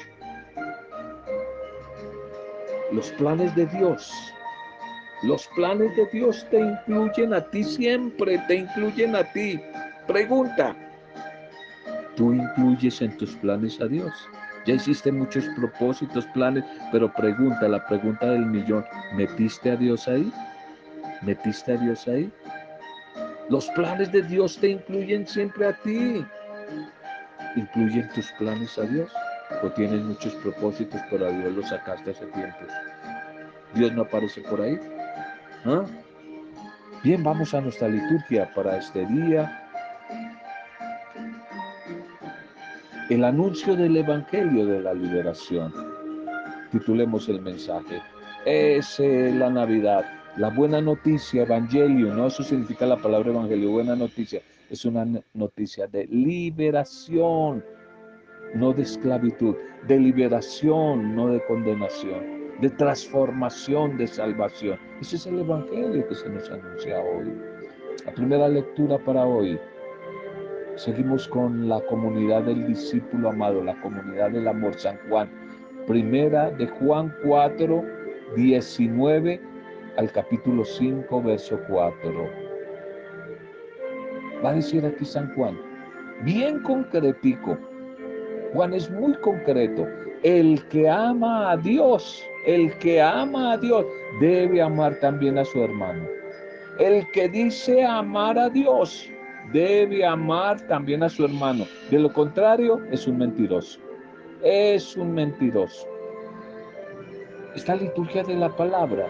Los 2.92 3.10
planes 3.12 3.54
de 3.56 3.66
Dios, 3.66 4.12
los 5.24 5.46
planes 5.48 5.96
de 5.96 6.06
Dios 6.12 6.46
te 6.50 6.60
incluyen 6.60 7.32
a 7.32 7.40
ti 7.40 7.64
siempre, 7.64 8.38
te 8.46 8.56
incluyen 8.56 9.16
a 9.16 9.24
ti. 9.32 9.58
Pregunta, 10.06 10.76
¿tú 12.14 12.34
incluyes 12.34 13.00
en 13.00 13.16
tus 13.16 13.34
planes 13.36 13.80
a 13.80 13.86
Dios? 13.86 14.12
Ya 14.66 14.74
hiciste 14.74 15.10
muchos 15.10 15.46
propósitos, 15.56 16.26
planes, 16.34 16.64
pero 16.92 17.12
pregunta, 17.12 17.68
la 17.68 17.86
pregunta 17.86 18.26
del 18.26 18.44
millón, 18.44 18.84
¿metiste 19.14 19.70
a 19.70 19.76
Dios 19.76 20.06
ahí? 20.08 20.30
¿Metiste 21.22 21.72
a 21.72 21.76
Dios 21.76 22.06
ahí? 22.06 22.30
Los 23.48 23.68
planes 23.70 24.12
de 24.12 24.22
Dios 24.22 24.58
te 24.58 24.68
incluyen 24.68 25.26
siempre 25.26 25.68
a 25.68 25.72
ti. 25.82 26.24
¿Incluyen 27.56 28.10
tus 28.14 28.30
planes 28.32 28.78
a 28.78 28.82
Dios? 28.82 29.10
¿O 29.62 29.70
tienes 29.70 30.02
muchos 30.02 30.34
propósitos, 30.36 31.00
pero 31.10 31.26
a 31.26 31.30
Dios 31.30 31.54
los 31.54 31.68
sacaste 31.68 32.10
hace 32.10 32.26
tiempo? 32.26 32.58
¿Dios 33.74 33.92
no 33.92 34.02
aparece 34.02 34.40
por 34.42 34.60
ahí? 34.60 34.78
¿Ah? 35.66 35.86
Bien, 37.02 37.22
vamos 37.22 37.54
a 37.54 37.60
nuestra 37.62 37.88
liturgia 37.88 38.52
para 38.54 38.76
este 38.76 39.06
día. 39.06 39.62
El 43.08 43.24
anuncio 43.24 43.74
del 43.74 43.96
Evangelio 43.96 44.66
de 44.66 44.80
la 44.82 44.92
Liberación. 44.92 45.72
Titulemos 46.70 47.30
el 47.30 47.40
mensaje. 47.40 48.02
Es 48.44 49.00
eh, 49.00 49.32
la 49.34 49.48
Navidad, 49.48 50.04
la 50.36 50.50
buena 50.50 50.82
noticia, 50.82 51.44
Evangelio, 51.44 52.14
¿no? 52.14 52.26
Eso 52.26 52.42
significa 52.42 52.84
la 52.84 52.98
palabra 52.98 53.30
Evangelio, 53.30 53.70
buena 53.70 53.96
noticia. 53.96 54.42
Es 54.68 54.84
una 54.84 55.06
noticia 55.32 55.86
de 55.86 56.06
liberación, 56.08 57.64
no 58.54 58.72
de 58.74 58.82
esclavitud, 58.82 59.56
de 59.86 59.98
liberación, 59.98 61.14
no 61.14 61.28
de 61.28 61.42
condenación 61.46 62.33
de 62.60 62.70
transformación, 62.70 63.96
de 63.98 64.06
salvación. 64.06 64.78
Ese 65.00 65.16
es 65.16 65.26
el 65.26 65.40
Evangelio 65.40 66.06
que 66.08 66.14
se 66.14 66.28
nos 66.28 66.50
anuncia 66.50 67.00
hoy. 67.00 67.32
La 68.06 68.12
primera 68.12 68.48
lectura 68.48 68.98
para 68.98 69.24
hoy. 69.24 69.58
Seguimos 70.76 71.28
con 71.28 71.68
la 71.68 71.80
comunidad 71.82 72.42
del 72.42 72.66
discípulo 72.66 73.30
amado, 73.30 73.62
la 73.62 73.80
comunidad 73.80 74.30
del 74.30 74.48
amor, 74.48 74.74
San 74.74 74.98
Juan. 75.08 75.30
Primera 75.86 76.50
de 76.50 76.66
Juan 76.66 77.14
4, 77.24 77.84
19 78.36 79.40
al 79.96 80.10
capítulo 80.10 80.64
5, 80.64 81.22
verso 81.22 81.60
4. 81.68 82.30
Va 84.44 84.50
a 84.50 84.54
decir 84.54 84.84
aquí 84.84 85.04
San 85.04 85.32
Juan, 85.34 85.56
bien 86.24 86.60
concretico. 86.62 87.56
Juan 88.52 88.74
es 88.74 88.90
muy 88.90 89.14
concreto. 89.20 89.86
El 90.24 90.66
que 90.68 90.88
ama 90.88 91.52
a 91.52 91.56
Dios 91.56 92.26
el 92.44 92.76
que 92.78 93.00
ama 93.00 93.52
a 93.52 93.56
Dios 93.56 93.86
debe 94.20 94.60
amar 94.60 94.98
también 95.00 95.38
a 95.38 95.44
su 95.44 95.62
hermano. 95.62 96.06
El 96.78 97.10
que 97.12 97.28
dice 97.28 97.84
amar 97.84 98.38
a 98.38 98.50
Dios 98.50 99.08
debe 99.52 100.04
amar 100.04 100.60
también 100.66 101.02
a 101.02 101.08
su 101.08 101.24
hermano. 101.24 101.64
De 101.90 101.98
lo 101.98 102.12
contrario, 102.12 102.80
es 102.90 103.06
un 103.06 103.18
mentiroso. 103.18 103.80
Es 104.42 104.96
un 104.96 105.14
mentiroso. 105.14 105.86
Esta 107.54 107.76
liturgia 107.76 108.22
de 108.24 108.34
la 108.34 108.54
palabra 108.54 109.08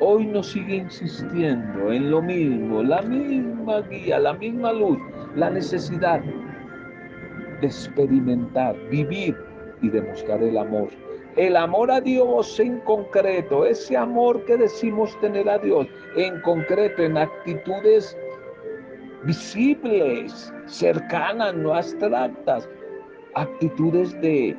hoy 0.00 0.26
nos 0.26 0.48
sigue 0.48 0.76
insistiendo 0.76 1.92
en 1.92 2.10
lo 2.10 2.20
mismo, 2.22 2.82
la 2.82 3.02
misma 3.02 3.82
guía, 3.82 4.18
la 4.18 4.32
misma 4.32 4.72
luz, 4.72 4.98
la 5.36 5.50
necesidad 5.50 6.20
de 7.60 7.66
experimentar, 7.66 8.74
vivir 8.90 9.36
y 9.82 9.90
demostrar 9.90 10.42
el 10.42 10.56
amor 10.56 10.88
el 11.36 11.56
amor 11.56 11.90
a 11.90 12.00
Dios 12.00 12.60
en 12.60 12.78
concreto, 12.80 13.64
ese 13.64 13.96
amor 13.96 14.44
que 14.44 14.56
decimos 14.56 15.18
tener 15.20 15.48
a 15.48 15.58
Dios 15.58 15.86
en 16.16 16.40
concreto, 16.42 17.02
en 17.02 17.16
actitudes 17.16 18.16
visibles, 19.24 20.52
cercanas, 20.66 21.54
no 21.54 21.74
abstractas, 21.74 22.68
actitudes 23.34 24.20
de 24.20 24.56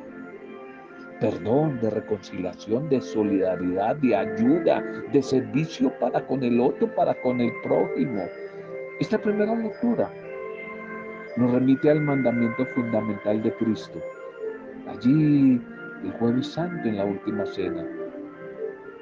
perdón, 1.20 1.78
de 1.80 1.90
reconciliación, 1.90 2.88
de 2.88 3.00
solidaridad, 3.00 3.96
de 3.96 4.16
ayuda, 4.16 4.82
de 5.12 5.22
servicio 5.22 5.92
para 6.00 6.26
con 6.26 6.42
el 6.42 6.60
otro, 6.60 6.92
para 6.94 7.14
con 7.22 7.40
el 7.40 7.52
prójimo. 7.62 8.24
Esta 9.00 9.18
primera 9.18 9.54
lectura 9.54 10.12
nos 11.36 11.52
remite 11.52 11.88
al 11.88 12.00
mandamiento 12.00 12.66
fundamental 12.66 13.42
de 13.42 13.54
Cristo. 13.54 14.02
Allí 14.88 15.60
el 16.02 16.12
jueves 16.18 16.48
santo 16.48 16.88
en 16.88 16.96
la 16.96 17.04
última 17.04 17.46
cena. 17.46 17.86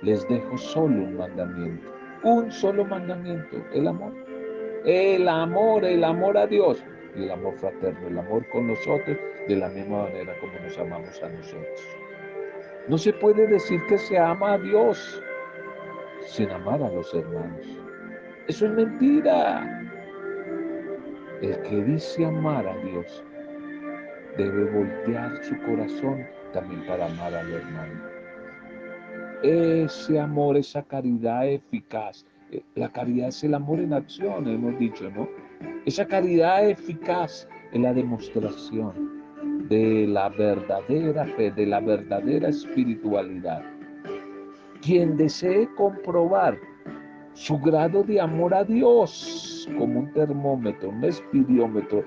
Les 0.03 0.27
dejo 0.29 0.59
solo 0.59 1.05
un 1.05 1.17
mandamiento, 1.17 1.93
un 2.25 2.51
solo 2.51 2.85
mandamiento, 2.85 3.65
el 3.73 3.87
amor. 3.87 4.13
El 4.85 5.29
amor, 5.29 5.85
el 5.85 6.03
amor 6.03 6.37
a 6.37 6.47
Dios 6.47 6.85
el 7.17 7.31
amor 7.31 7.55
fraterno, 7.59 8.09
el 8.09 8.19
amor 8.19 8.47
con 8.49 8.69
nosotros 8.69 9.17
de 9.49 9.57
la 9.57 9.69
misma 9.69 10.05
manera 10.05 10.35
como 10.41 10.53
nos 10.61 10.79
amamos 10.79 11.23
a 11.23 11.29
nosotros. 11.29 11.99
No 12.89 12.99
se 12.99 13.13
puede 13.13 13.47
decir 13.47 13.81
que 13.89 13.99
se 13.99 14.19
ama 14.19 14.55
a 14.55 14.59
Dios 14.59 15.23
sin 16.27 16.51
amar 16.51 16.83
a 16.83 16.91
los 16.91 17.13
hermanos. 17.15 17.67
Eso 18.49 18.67
es 18.67 18.73
mentira. 18.73 19.89
El 21.43 21.61
que 21.63 21.85
dice 21.85 22.25
amar 22.25 22.67
a 22.67 22.77
Dios 22.79 23.25
debe 24.37 24.65
voltear 24.71 25.43
su 25.45 25.57
corazón 25.63 26.27
también 26.53 26.87
para 26.87 27.07
amar 27.07 27.35
al 27.35 27.53
hermano. 27.53 28.01
Ese 29.43 30.21
amor, 30.21 30.57
esa 30.57 30.83
caridad 30.83 31.49
eficaz. 31.49 32.25
Eh, 32.51 32.63
la 32.75 32.89
caridad 32.91 33.29
es 33.29 33.43
el 33.45 33.55
amor 33.55 33.81
en 33.81 33.93
acción, 33.93 34.47
hemos 34.47 34.79
dicho, 34.79 35.11
¿no? 35.11 35.29
Esa 35.87 36.07
caridad 36.07 36.69
eficaz 36.69 37.49
es 37.73 37.81
la 37.81 37.93
demostración 37.93 39.23
de 39.69 40.07
la 40.07 40.29
verdadera 40.29 41.25
fe, 41.25 41.51
de 41.51 41.67
la 41.67 41.81
verdadera 41.81 42.49
espiritualidad. 42.49 43.63
Quien 44.81 45.17
desee 45.17 45.69
comprobar 45.77 46.59
su 47.35 47.59
grado 47.59 48.03
de 48.03 48.21
amor 48.21 48.55
a 48.55 48.65
Dios 48.65 49.69
como 49.79 50.01
un 50.01 50.13
termómetro, 50.13 50.91
un 50.91 51.05
espidiómetro, 51.05 52.05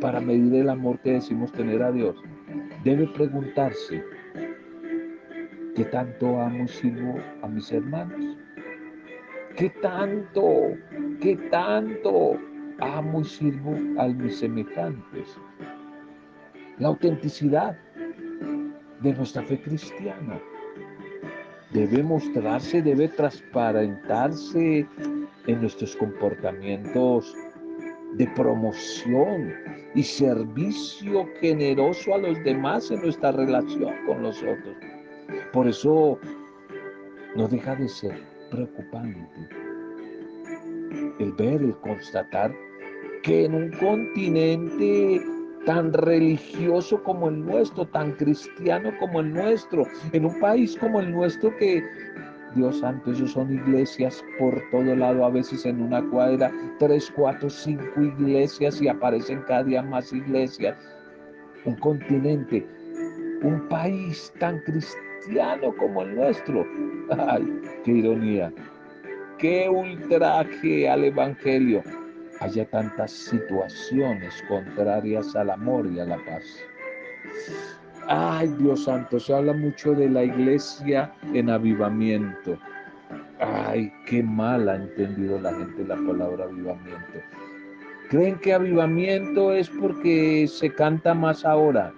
para 0.00 0.20
medir 0.20 0.54
el 0.54 0.68
amor 0.68 0.98
que 1.00 1.12
decimos 1.12 1.52
tener 1.52 1.82
a 1.82 1.92
Dios, 1.92 2.16
debe 2.84 3.06
preguntarse, 3.08 4.02
¿qué 5.74 5.84
tanto 5.84 6.40
amo 6.40 6.64
y 6.64 6.68
sirvo 6.68 7.18
a 7.42 7.48
mis 7.48 7.72
hermanos? 7.72 8.36
¿Qué 9.56 9.70
tanto, 9.70 10.74
qué 11.20 11.36
tanto 11.50 12.38
amo 12.78 13.20
y 13.20 13.24
sirvo 13.24 13.74
a 13.98 14.08
mis 14.08 14.38
semejantes? 14.38 15.38
La 16.78 16.88
autenticidad 16.88 17.78
de 19.00 19.14
nuestra 19.14 19.42
fe 19.42 19.60
cristiana 19.60 20.38
debe 21.72 22.02
mostrarse, 22.02 22.82
debe 22.82 23.08
transparentarse 23.08 24.86
en 25.46 25.60
nuestros 25.60 25.96
comportamientos 25.96 27.34
de 28.16 28.26
promoción 28.28 29.52
y 29.94 30.02
servicio 30.02 31.26
generoso 31.40 32.14
a 32.14 32.18
los 32.18 32.42
demás 32.44 32.90
en 32.90 33.02
nuestra 33.02 33.32
relación 33.32 33.94
con 34.06 34.22
los 34.22 34.38
otros. 34.38 34.76
Por 35.52 35.68
eso 35.68 36.18
no 37.34 37.48
deja 37.48 37.76
de 37.76 37.88
ser 37.88 38.22
preocupante 38.50 39.48
el 41.18 41.32
ver, 41.32 41.62
el 41.62 41.76
constatar 41.78 42.54
que 43.22 43.44
en 43.44 43.54
un 43.54 43.70
continente 43.72 45.20
tan 45.66 45.92
religioso 45.92 47.02
como 47.02 47.28
el 47.28 47.44
nuestro, 47.44 47.86
tan 47.86 48.12
cristiano 48.12 48.92
como 49.00 49.20
el 49.20 49.32
nuestro, 49.32 49.84
en 50.12 50.24
un 50.24 50.38
país 50.40 50.76
como 50.78 51.00
el 51.00 51.10
nuestro 51.10 51.54
que 51.56 51.82
Dios 52.56 52.80
santo, 52.80 53.12
esos 53.12 53.32
son 53.32 53.52
iglesias 53.52 54.24
por 54.38 54.60
todo 54.70 54.96
lado, 54.96 55.24
a 55.24 55.30
veces 55.30 55.64
en 55.66 55.80
una 55.82 56.02
cuadra, 56.10 56.50
tres, 56.78 57.12
cuatro, 57.14 57.50
cinco 57.50 58.00
iglesias 58.00 58.80
y 58.80 58.88
aparecen 58.88 59.42
cada 59.42 59.64
día 59.64 59.82
más 59.82 60.12
iglesias. 60.12 60.76
Un 61.64 61.76
continente, 61.76 62.66
un 63.42 63.68
país 63.68 64.32
tan 64.38 64.58
cristiano 64.60 65.74
como 65.78 66.02
el 66.02 66.16
nuestro. 66.16 66.66
Ay, 67.10 67.60
qué 67.84 67.92
ironía, 67.92 68.52
qué 69.38 69.68
ultraje 69.68 70.88
al 70.88 71.04
Evangelio. 71.04 71.82
Haya 72.40 72.68
tantas 72.70 73.10
situaciones 73.10 74.42
contrarias 74.48 75.34
al 75.36 75.50
amor 75.50 75.86
y 75.86 76.00
a 76.00 76.04
la 76.04 76.16
paz. 76.24 76.44
Ay, 78.08 78.48
Dios 78.58 78.84
santo, 78.84 79.18
se 79.18 79.34
habla 79.34 79.52
mucho 79.52 79.92
de 79.92 80.08
la 80.08 80.22
iglesia 80.22 81.12
en 81.34 81.50
avivamiento. 81.50 82.56
Ay, 83.40 83.92
qué 84.06 84.22
mal 84.22 84.68
ha 84.68 84.76
entendido 84.76 85.40
la 85.40 85.52
gente 85.52 85.84
la 85.84 85.96
palabra 85.96 86.44
avivamiento. 86.44 87.18
Creen 88.08 88.38
que 88.38 88.54
avivamiento 88.54 89.52
es 89.52 89.68
porque 89.68 90.46
se 90.46 90.72
canta 90.72 91.14
más 91.14 91.44
ahora, 91.44 91.92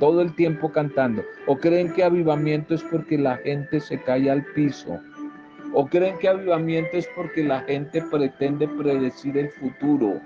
todo 0.00 0.22
el 0.22 0.34
tiempo 0.34 0.72
cantando. 0.72 1.22
O 1.46 1.56
creen 1.56 1.92
que 1.92 2.02
avivamiento 2.02 2.74
es 2.74 2.82
porque 2.82 3.16
la 3.16 3.36
gente 3.36 3.78
se 3.78 4.00
cae 4.02 4.28
al 4.28 4.44
piso. 4.56 4.98
O 5.72 5.86
creen 5.86 6.18
que 6.18 6.28
avivamiento 6.28 6.96
es 6.96 7.08
porque 7.14 7.44
la 7.44 7.60
gente 7.60 8.02
pretende 8.10 8.66
predecir 8.66 9.38
el 9.38 9.50
futuro. 9.50 10.20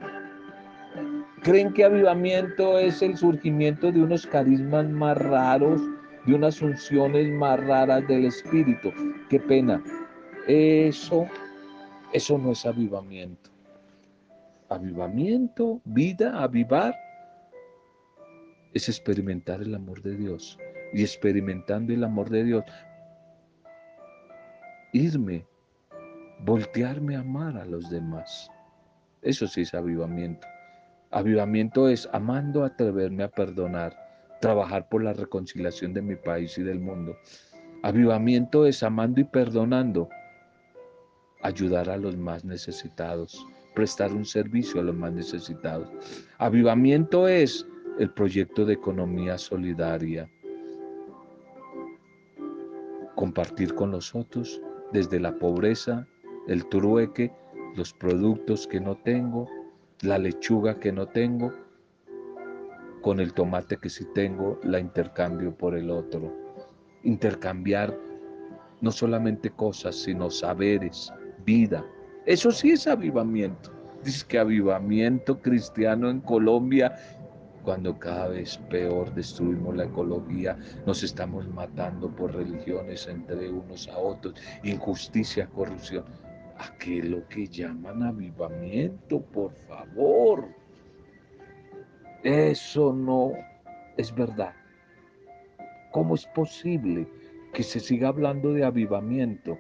Creen 1.43 1.73
que 1.73 1.85
avivamiento 1.85 2.79
es 2.79 3.01
el 3.01 3.17
surgimiento 3.17 3.93
de 3.93 4.03
unos 4.03 4.27
carismas 4.27 4.89
más 4.89 5.17
raros, 5.19 5.81
de 6.27 6.35
unas 6.35 6.59
funciones 6.59 7.31
más 7.33 7.61
raras 7.65 8.07
del 8.09 8.27
Espíritu. 8.27 8.93
Qué 9.31 9.39
pena. 9.39 9.83
Eso, 10.49 11.27
eso 12.13 12.39
no 12.39 12.53
es 12.53 12.67
avivamiento. 12.67 13.51
Avivamiento, 14.69 15.81
vida, 15.85 16.43
avivar, 16.43 16.95
es 18.75 18.89
experimentar 18.89 19.63
el 19.63 19.75
amor 19.75 20.03
de 20.03 20.17
Dios. 20.17 20.59
Y 20.93 21.03
experimentando 21.03 21.93
el 21.93 22.03
amor 22.03 22.31
de 22.31 22.45
Dios, 22.45 22.65
irme, 24.93 25.47
voltearme 26.41 27.17
a 27.17 27.21
amar 27.21 27.59
a 27.59 27.65
los 27.65 27.91
demás. 27.91 28.51
Eso 29.23 29.47
sí 29.47 29.63
es 29.63 29.75
avivamiento. 29.75 30.47
Avivamiento 31.11 31.89
es 31.89 32.07
amando, 32.13 32.65
atreverme 32.65 33.25
a 33.25 33.31
perdonar, 33.31 33.97
trabajar 34.43 34.89
por 34.91 35.03
la 35.03 35.15
reconciliación 35.15 35.95
de 35.95 36.03
mi 36.03 36.17
país 36.17 36.59
y 36.59 36.63
del 36.63 36.81
mundo. 36.81 37.17
Avivamiento 37.83 38.67
es 38.67 38.83
amando 38.83 39.21
y 39.21 39.25
perdonando, 39.25 40.11
ayudar 41.43 41.89
a 41.89 41.97
los 41.97 42.17
más 42.19 42.45
necesitados, 42.45 43.47
prestar 43.75 44.13
un 44.13 44.27
servicio 44.27 44.81
a 44.81 44.85
los 44.85 44.95
más 44.95 45.13
necesitados. 45.13 45.89
Avivamiento 46.37 47.27
es 47.27 47.67
el 47.99 48.11
proyecto 48.11 48.67
de 48.67 48.75
economía 48.75 49.39
solidaria, 49.39 50.29
compartir 53.15 53.75
con 53.75 53.93
los 53.93 54.15
otros 54.15 54.61
desde 54.93 55.19
la 55.21 55.35
pobreza, 55.39 56.07
el 56.49 56.67
trueque, 56.69 57.33
los 57.77 57.95
productos 57.95 58.67
que 58.67 58.81
no 58.81 58.97
tengo, 58.97 59.49
la 60.03 60.19
lechuga 60.19 60.79
que 60.79 60.93
no 60.93 61.07
tengo, 61.07 61.53
con 63.03 63.21
el 63.21 63.33
tomate 63.33 63.77
que 63.77 63.89
sí 63.89 64.05
tengo, 64.15 64.59
la 64.63 64.79
intercambio 64.79 65.55
por 65.55 65.75
el 65.75 65.91
otro. 65.91 66.33
Intercambiar 67.03 67.97
no 68.81 68.93
solamente 68.93 69.51
cosas, 69.51 69.97
sino 69.97 70.31
saberes, 70.31 71.13
vida. 71.45 71.85
Eso 72.27 72.51
sí 72.51 72.73
es 72.73 72.87
avivamiento. 72.87 73.73
Dice 74.05 74.25
que 74.29 74.39
avivamiento 74.39 75.41
cristiano 75.41 76.11
en 76.11 76.21
Colombia 76.21 76.97
cuando 77.69 77.99
cada 77.99 78.29
vez 78.29 78.57
peor 78.71 79.15
destruimos 79.15 79.77
la 79.77 79.85
ecología, 79.85 80.57
nos 80.87 81.03
estamos 81.03 81.47
matando 81.49 82.09
por 82.09 82.35
religiones 82.35 83.07
entre 83.09 83.51
unos 83.51 83.89
a 83.89 83.99
otros, 83.99 84.35
injusticia, 84.63 85.47
corrupción. 85.49 86.05
¿A 86.59 86.77
qué 86.79 87.03
lo 87.03 87.27
que 87.29 87.47
llaman 87.47 88.03
avivamiento, 88.03 89.21
por 89.21 89.53
favor? 89.53 90.49
Eso 92.25 92.93
no 92.93 93.33
es 93.97 94.13
verdad. 94.13 94.55
¿Cómo 95.93 96.17
es 96.17 96.27
posible 96.27 97.07
que 97.53 97.63
se 97.63 97.79
siga 97.79 98.09
hablando 98.09 98.53
de 98.53 98.65
avivamiento 98.65 99.57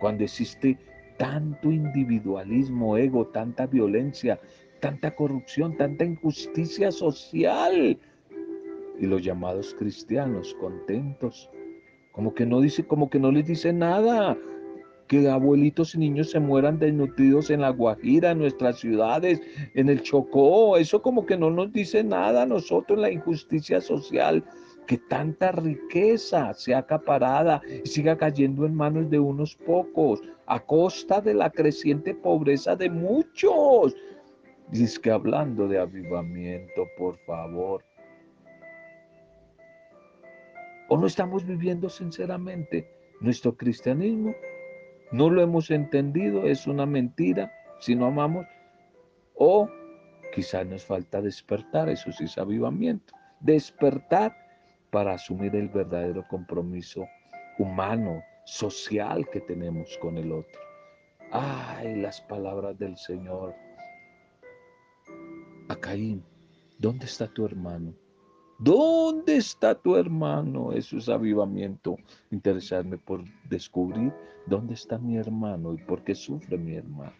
cuando 0.00 0.22
existe 0.24 0.78
tanto 1.16 1.72
individualismo, 1.72 2.96
ego, 2.96 3.26
tanta 3.26 3.66
violencia, 3.66 4.38
tanta 4.80 5.16
corrupción, 5.16 5.76
tanta 5.76 6.04
injusticia 6.04 6.92
social? 6.92 7.98
Y 9.00 9.06
los 9.06 9.24
llamados 9.24 9.74
cristianos 9.76 10.54
contentos, 10.60 11.50
como 12.12 12.32
que 12.32 12.46
no 12.46 12.60
dice, 12.60 12.86
como 12.86 13.10
que 13.10 13.18
no 13.18 13.32
les 13.32 13.46
dice 13.46 13.72
nada, 13.72 14.38
que 15.08 15.28
abuelitos 15.28 15.94
y 15.94 15.98
niños 15.98 16.30
se 16.30 16.38
mueran 16.38 16.78
desnutridos 16.78 17.50
en 17.50 17.62
la 17.62 17.70
Guajira, 17.70 18.32
en 18.32 18.38
nuestras 18.38 18.78
ciudades, 18.78 19.40
en 19.74 19.88
el 19.88 20.02
Chocó. 20.02 20.76
Eso 20.76 21.02
como 21.02 21.24
que 21.24 21.36
no 21.36 21.50
nos 21.50 21.72
dice 21.72 22.04
nada 22.04 22.42
a 22.42 22.46
nosotros, 22.46 22.98
la 22.98 23.10
injusticia 23.10 23.80
social, 23.80 24.44
que 24.86 24.98
tanta 24.98 25.52
riqueza 25.52 26.52
sea 26.54 26.78
acaparada 26.78 27.60
y 27.84 27.88
siga 27.88 28.16
cayendo 28.16 28.66
en 28.66 28.74
manos 28.74 29.10
de 29.10 29.18
unos 29.18 29.56
pocos, 29.56 30.20
a 30.46 30.60
costa 30.60 31.20
de 31.20 31.34
la 31.34 31.50
creciente 31.50 32.14
pobreza 32.14 32.76
de 32.76 32.90
muchos. 32.90 33.96
Dice 34.70 35.00
que 35.00 35.10
hablando 35.10 35.66
de 35.66 35.78
avivamiento, 35.78 36.86
por 36.98 37.18
favor. 37.20 37.82
¿O 40.90 40.96
no 40.96 41.06
estamos 41.06 41.46
viviendo 41.46 41.88
sinceramente 41.88 42.86
nuestro 43.20 43.54
cristianismo? 43.54 44.34
No 45.12 45.30
lo 45.30 45.42
hemos 45.42 45.70
entendido, 45.70 46.44
es 46.44 46.66
una 46.66 46.86
mentira 46.86 47.52
si 47.80 47.94
no 47.94 48.06
amamos, 48.06 48.46
o 49.34 49.68
quizás 50.34 50.66
nos 50.66 50.84
falta 50.84 51.20
despertar, 51.20 51.88
eso 51.88 52.12
sí 52.12 52.24
es 52.24 52.38
avivamiento, 52.38 53.14
despertar 53.40 54.36
para 54.90 55.14
asumir 55.14 55.54
el 55.54 55.68
verdadero 55.68 56.26
compromiso 56.28 57.06
humano, 57.58 58.22
social 58.44 59.28
que 59.30 59.40
tenemos 59.40 59.96
con 59.98 60.16
el 60.16 60.32
otro. 60.32 60.60
Ay, 61.30 61.96
las 61.96 62.20
palabras 62.22 62.78
del 62.78 62.96
Señor. 62.96 63.54
A 65.68 65.76
Caín, 65.76 66.24
¿dónde 66.78 67.04
está 67.04 67.28
tu 67.28 67.44
hermano? 67.44 67.94
¿Dónde 68.58 69.36
está 69.36 69.76
tu 69.76 69.94
hermano? 69.94 70.72
Eso 70.72 70.96
es 70.96 71.08
avivamiento. 71.08 71.96
Interesarme 72.32 72.98
por 72.98 73.22
descubrir 73.48 74.12
dónde 74.46 74.74
está 74.74 74.98
mi 74.98 75.16
hermano 75.16 75.74
y 75.74 75.76
por 75.78 76.02
qué 76.02 76.16
sufre 76.16 76.58
mi 76.58 76.74
hermano. 76.74 77.12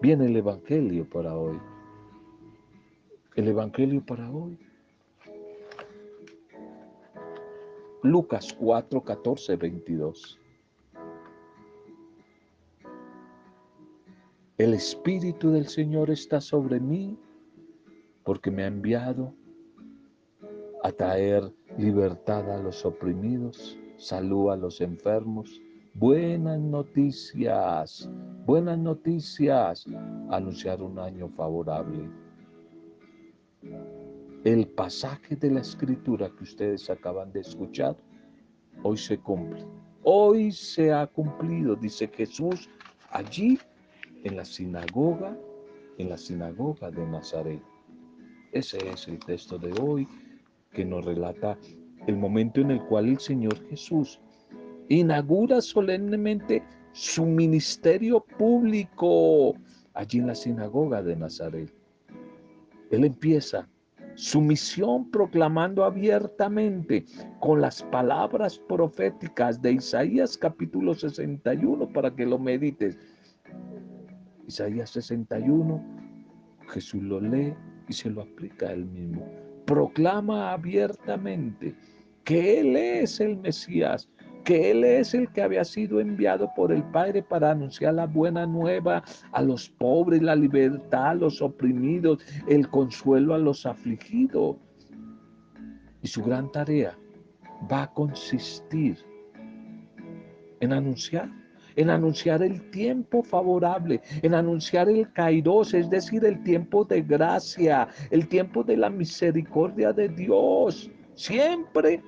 Viene 0.00 0.26
el 0.26 0.36
Evangelio 0.36 1.08
para 1.08 1.36
hoy. 1.36 1.58
El 3.34 3.48
Evangelio 3.48 4.04
para 4.06 4.30
hoy. 4.30 4.56
Lucas 8.04 8.52
4, 8.52 9.02
14, 9.02 9.56
22. 9.56 10.38
El 14.58 14.74
Espíritu 14.74 15.50
del 15.50 15.66
Señor 15.66 16.10
está 16.10 16.40
sobre 16.40 16.78
mí 16.78 17.18
porque 18.22 18.52
me 18.52 18.62
ha 18.62 18.68
enviado 18.68 19.34
a 20.82 20.92
traer 20.92 21.52
libertad 21.78 22.50
a 22.50 22.62
los 22.62 22.84
oprimidos, 22.84 23.78
salud 23.96 24.50
a 24.50 24.56
los 24.56 24.80
enfermos. 24.80 25.60
Buenas 25.94 26.60
noticias, 26.60 28.08
buenas 28.44 28.78
noticias, 28.78 29.86
anunciar 30.30 30.82
un 30.82 30.98
año 30.98 31.28
favorable. 31.30 32.10
El 34.44 34.68
pasaje 34.68 35.36
de 35.36 35.50
la 35.50 35.60
escritura 35.60 36.30
que 36.36 36.44
ustedes 36.44 36.88
acaban 36.90 37.32
de 37.32 37.40
escuchar, 37.40 37.96
hoy 38.82 38.96
se 38.96 39.18
cumple. 39.18 39.64
Hoy 40.02 40.52
se 40.52 40.92
ha 40.92 41.06
cumplido, 41.06 41.74
dice 41.74 42.06
Jesús, 42.08 42.68
allí 43.10 43.58
en 44.22 44.36
la 44.36 44.44
sinagoga, 44.44 45.36
en 45.98 46.10
la 46.10 46.18
sinagoga 46.18 46.90
de 46.90 47.06
Nazaret. 47.06 47.62
Ese 48.52 48.78
es 48.88 49.08
el 49.08 49.18
texto 49.18 49.58
de 49.58 49.72
hoy 49.80 50.06
que 50.76 50.84
nos 50.84 51.06
relata 51.06 51.58
el 52.06 52.16
momento 52.16 52.60
en 52.60 52.70
el 52.70 52.82
cual 52.84 53.08
el 53.08 53.18
Señor 53.18 53.58
Jesús 53.70 54.20
inaugura 54.90 55.62
solemnemente 55.62 56.62
su 56.92 57.24
ministerio 57.24 58.20
público 58.20 59.54
allí 59.94 60.18
en 60.18 60.26
la 60.26 60.34
sinagoga 60.34 61.02
de 61.02 61.16
Nazaret. 61.16 61.72
Él 62.90 63.04
empieza 63.04 63.66
su 64.16 64.42
misión 64.42 65.10
proclamando 65.10 65.82
abiertamente 65.82 67.06
con 67.40 67.62
las 67.62 67.82
palabras 67.84 68.58
proféticas 68.58 69.60
de 69.62 69.72
Isaías 69.72 70.36
capítulo 70.36 70.94
61 70.94 71.88
para 71.88 72.14
que 72.14 72.26
lo 72.26 72.38
medites. 72.38 72.98
Isaías 74.46 74.90
61, 74.90 75.82
Jesús 76.68 77.02
lo 77.02 77.18
lee 77.20 77.54
y 77.88 77.94
se 77.94 78.10
lo 78.10 78.22
aplica 78.22 78.68
a 78.68 78.72
él 78.72 78.84
mismo 78.84 79.45
proclama 79.66 80.52
abiertamente 80.52 81.74
que 82.24 82.60
Él 82.60 82.76
es 82.76 83.20
el 83.20 83.36
Mesías, 83.36 84.08
que 84.44 84.70
Él 84.70 84.84
es 84.84 85.12
el 85.14 85.30
que 85.32 85.42
había 85.42 85.64
sido 85.64 86.00
enviado 86.00 86.50
por 86.56 86.72
el 86.72 86.82
Padre 86.84 87.22
para 87.22 87.50
anunciar 87.50 87.94
la 87.94 88.06
buena 88.06 88.46
nueva 88.46 89.02
a 89.32 89.42
los 89.42 89.68
pobres, 89.68 90.22
la 90.22 90.36
libertad 90.36 91.08
a 91.08 91.14
los 91.14 91.42
oprimidos, 91.42 92.24
el 92.48 92.68
consuelo 92.68 93.34
a 93.34 93.38
los 93.38 93.66
afligidos. 93.66 94.56
Y 96.02 96.08
su 96.08 96.22
gran 96.22 96.50
tarea 96.52 96.96
va 97.70 97.84
a 97.84 97.92
consistir 97.92 98.98
en 100.60 100.72
anunciar 100.72 101.28
en 101.76 101.90
anunciar 101.90 102.42
el 102.42 102.70
tiempo 102.70 103.22
favorable, 103.22 104.00
en 104.22 104.34
anunciar 104.34 104.88
el 104.88 105.12
kairos, 105.12 105.74
es 105.74 105.88
decir, 105.88 106.24
el 106.24 106.42
tiempo 106.42 106.84
de 106.84 107.02
gracia, 107.02 107.88
el 108.10 108.28
tiempo 108.28 108.64
de 108.64 108.76
la 108.76 108.90
misericordia 108.90 109.92
de 109.92 110.08
Dios, 110.08 110.90
siempre, 111.14 112.02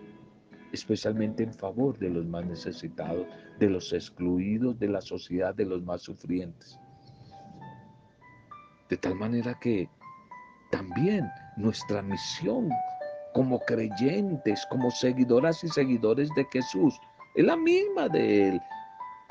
especialmente 0.73 1.43
en 1.43 1.53
favor 1.53 1.99
de 1.99 2.11
los 2.11 2.27
más 2.27 2.45
necesitados, 2.47 3.27
de 3.59 3.69
los 3.69 3.93
excluidos 3.93 4.79
de 4.79 4.89
la 4.89 5.01
sociedad, 5.01 5.55
de 5.55 5.67
los 5.67 5.83
más 5.83 6.03
sufrientes. 6.03 6.79
De 8.89 8.97
tal 8.97 9.15
manera 9.17 9.59
que 9.61 9.89
también 10.71 11.29
nuestra 11.57 12.03
misión 12.03 12.71
como 13.35 13.61
creyentes, 13.61 14.67
como 14.71 14.91
seguidoras 14.91 15.63
y 15.63 15.69
seguidores 15.69 16.31
de 16.35 16.47
Jesús, 16.51 16.99
es 17.35 17.45
la 17.45 17.57
misma 17.57 18.09
de 18.09 18.49
Él. 18.49 18.61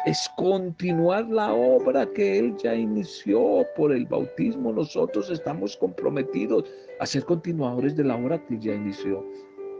Es 0.07 0.29
continuar 0.37 1.27
la 1.27 1.53
obra 1.53 2.05
que 2.05 2.39
Él 2.39 2.55
ya 2.55 2.73
inició 2.73 3.67
por 3.75 3.91
el 3.91 4.05
bautismo. 4.05 4.71
Nosotros 4.71 5.29
estamos 5.29 5.75
comprometidos 5.75 6.63
a 7.01 7.05
ser 7.05 7.25
continuadores 7.25 7.93
de 7.97 8.05
la 8.05 8.15
obra 8.15 8.41
que 8.45 8.57
ya 8.57 8.73
inició. 8.73 9.21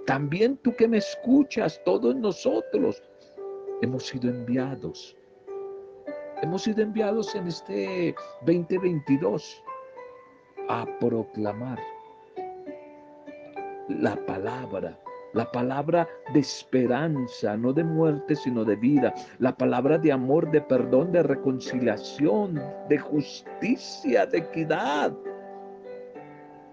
También 0.06 0.58
tú 0.58 0.76
que 0.76 0.86
me 0.86 0.98
escuchas, 0.98 1.82
todos 1.86 2.14
nosotros 2.14 3.02
hemos 3.82 4.06
sido 4.06 4.30
enviados. 4.30 5.16
Hemos 6.42 6.64
sido 6.64 6.82
enviados 6.82 7.34
en 7.34 7.48
este 7.48 8.14
2022 8.46 9.64
a 10.68 10.86
proclamar 11.00 11.80
la 13.88 14.18
palabra, 14.26 15.00
la 15.38 15.52
palabra 15.52 16.08
de 16.34 16.40
esperanza, 16.40 17.56
no 17.56 17.72
de 17.72 17.84
muerte, 17.84 18.36
sino 18.36 18.66
de 18.66 18.76
vida, 18.76 19.14
la 19.38 19.56
palabra 19.56 20.00
de 20.00 20.12
amor, 20.12 20.50
de 20.50 20.62
perdón, 20.62 21.12
de 21.12 21.22
reconciliación, 21.22 22.60
de 22.90 22.98
justicia, 22.98 24.26
de 24.26 24.40
equidad. 24.40 25.14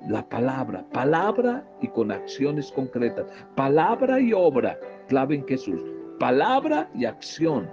La 0.09 0.27
palabra, 0.27 0.83
palabra 0.93 1.63
y 1.83 1.89
con 1.89 2.11
acciones 2.11 2.73
concretas, 2.73 3.27
palabra 3.55 4.19
y 4.19 4.33
obra, 4.33 4.79
clave 5.09 5.35
en 5.37 5.47
Jesús, 5.47 5.83
palabra 6.19 6.89
y 6.95 7.05
acción. 7.05 7.71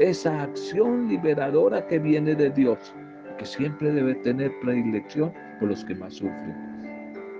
Esa 0.00 0.42
acción 0.42 1.08
liberadora 1.08 1.86
que 1.86 2.00
viene 2.00 2.34
de 2.34 2.50
Dios, 2.50 2.92
que 3.38 3.46
siempre 3.46 3.92
debe 3.92 4.16
tener 4.16 4.50
predilección 4.62 5.32
por 5.60 5.68
los 5.68 5.84
que 5.84 5.94
más 5.94 6.14
sufren 6.14 6.68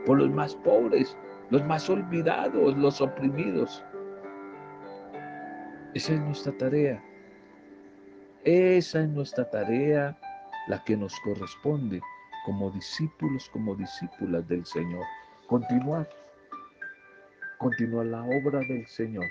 por 0.09 0.19
los 0.19 0.31
más 0.31 0.55
pobres, 0.55 1.15
los 1.51 1.65
más 1.65 1.89
olvidados, 1.89 2.77
los 2.77 3.01
oprimidos. 3.01 3.85
Esa 5.95 6.13
es 6.13 6.21
nuestra 6.21 6.53
tarea. 6.59 7.03
Esa 8.45 9.01
es 9.01 9.09
nuestra 9.09 9.49
tarea, 9.49 10.17
la 10.69 10.83
que 10.85 10.97
nos 10.97 11.19
corresponde 11.21 12.01
como 12.45 12.71
discípulos, 12.71 13.49
como 13.53 13.75
discípulas 13.75 14.47
del 14.49 14.65
Señor. 14.65 15.05
Continuar, 15.47 16.09
continuar 17.59 18.07
la 18.07 18.23
obra 18.23 18.61
del 18.61 18.87
Señor. 18.87 19.27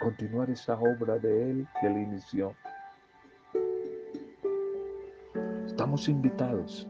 Continuar 0.00 0.50
esa 0.50 0.74
obra 0.74 1.18
de 1.18 1.50
Él 1.50 1.68
que 1.80 1.86
Él 1.86 1.96
inició. 1.96 2.54
Estamos 5.64 6.08
invitados 6.08 6.88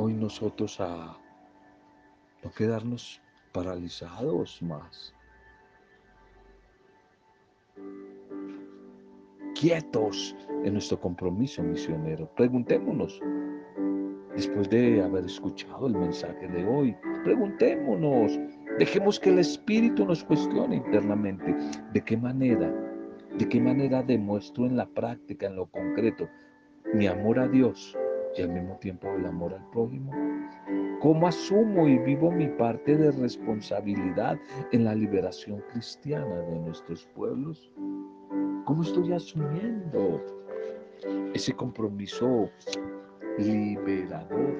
hoy 0.00 0.14
nosotros 0.14 0.80
a 0.80 1.18
no 2.44 2.50
quedarnos 2.56 3.20
paralizados 3.52 4.62
más. 4.62 5.12
Quietos 9.60 10.36
en 10.62 10.74
nuestro 10.74 11.00
compromiso 11.00 11.64
misionero. 11.64 12.30
Preguntémonos, 12.36 13.20
después 14.36 14.70
de 14.70 15.02
haber 15.02 15.24
escuchado 15.24 15.88
el 15.88 15.94
mensaje 15.94 16.46
de 16.46 16.64
hoy, 16.64 16.96
preguntémonos, 17.24 18.38
dejemos 18.78 19.18
que 19.18 19.30
el 19.30 19.40
Espíritu 19.40 20.06
nos 20.06 20.22
cuestione 20.22 20.76
internamente 20.76 21.56
de 21.92 22.00
qué 22.04 22.16
manera, 22.16 22.72
de 23.36 23.48
qué 23.48 23.60
manera 23.60 24.04
demuestro 24.04 24.64
en 24.66 24.76
la 24.76 24.86
práctica, 24.86 25.48
en 25.48 25.56
lo 25.56 25.66
concreto, 25.66 26.28
mi 26.94 27.08
amor 27.08 27.40
a 27.40 27.48
Dios 27.48 27.97
y 28.38 28.42
al 28.42 28.50
mismo 28.50 28.76
tiempo 28.76 29.08
el 29.14 29.26
amor 29.26 29.54
al 29.54 29.68
prójimo? 29.70 30.12
¿Cómo 31.00 31.28
asumo 31.28 31.86
y 31.86 31.98
vivo 31.98 32.30
mi 32.30 32.48
parte 32.48 32.96
de 32.96 33.10
responsabilidad 33.12 34.38
en 34.72 34.84
la 34.84 34.94
liberación 34.94 35.62
cristiana 35.72 36.40
de 36.42 36.58
nuestros 36.58 37.06
pueblos? 37.14 37.70
¿Cómo 38.64 38.82
estoy 38.82 39.12
asumiendo 39.12 40.22
ese 41.34 41.52
compromiso 41.52 42.50
liberador, 43.38 44.56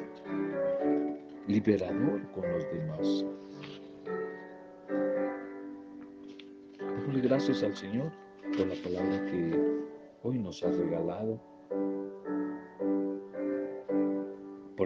liberador 1.46 2.22
con 2.32 2.52
los 2.52 2.64
demás? 2.72 3.26
Démosle 6.78 7.20
gracias 7.20 7.62
al 7.62 7.74
Señor 7.74 8.12
por 8.56 8.66
la 8.66 8.74
palabra 8.82 9.24
que 9.26 9.84
hoy 10.22 10.38
nos 10.38 10.62
ha 10.62 10.68
regalado 10.70 11.40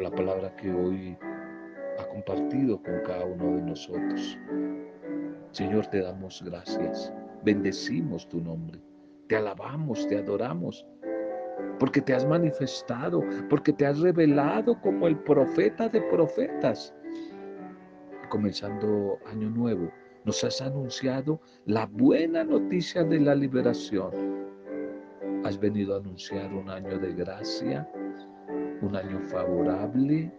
la 0.03 0.11
palabra 0.11 0.55
que 0.57 0.73
hoy 0.73 1.17
ha 1.99 2.09
compartido 2.09 2.83
con 2.83 3.01
cada 3.07 3.25
uno 3.25 3.57
de 3.57 3.63
nosotros. 3.63 4.39
Señor, 5.53 5.87
te 5.87 6.01
damos 6.01 6.43
gracias, 6.45 7.13
bendecimos 7.45 8.29
tu 8.29 8.41
nombre, 8.41 8.81
te 9.29 9.37
alabamos, 9.37 10.07
te 10.09 10.19
adoramos, 10.19 10.85
porque 11.79 12.01
te 12.01 12.15
has 12.15 12.27
manifestado, 12.27 13.23
porque 13.49 13.73
te 13.73 13.87
has 13.87 14.01
revelado 14.01 14.81
como 14.81 15.07
el 15.07 15.19
profeta 15.19 15.89
de 15.89 16.01
profetas. 16.03 16.95
Comenzando 18.29 19.19
año 19.27 19.51
nuevo, 19.51 19.91
nos 20.25 20.43
has 20.43 20.61
anunciado 20.63 21.41
la 21.67 21.87
buena 21.87 22.45
noticia 22.45 23.05
de 23.05 23.21
la 23.21 23.35
liberación. 23.35 24.11
Has 25.45 25.59
venido 25.59 25.95
a 25.95 25.99
anunciar 25.99 26.53
un 26.55 26.71
año 26.71 26.99
de 26.99 27.13
gracia, 27.13 27.89
un 28.83 28.97
año 28.97 29.21
favorable, 29.21 30.31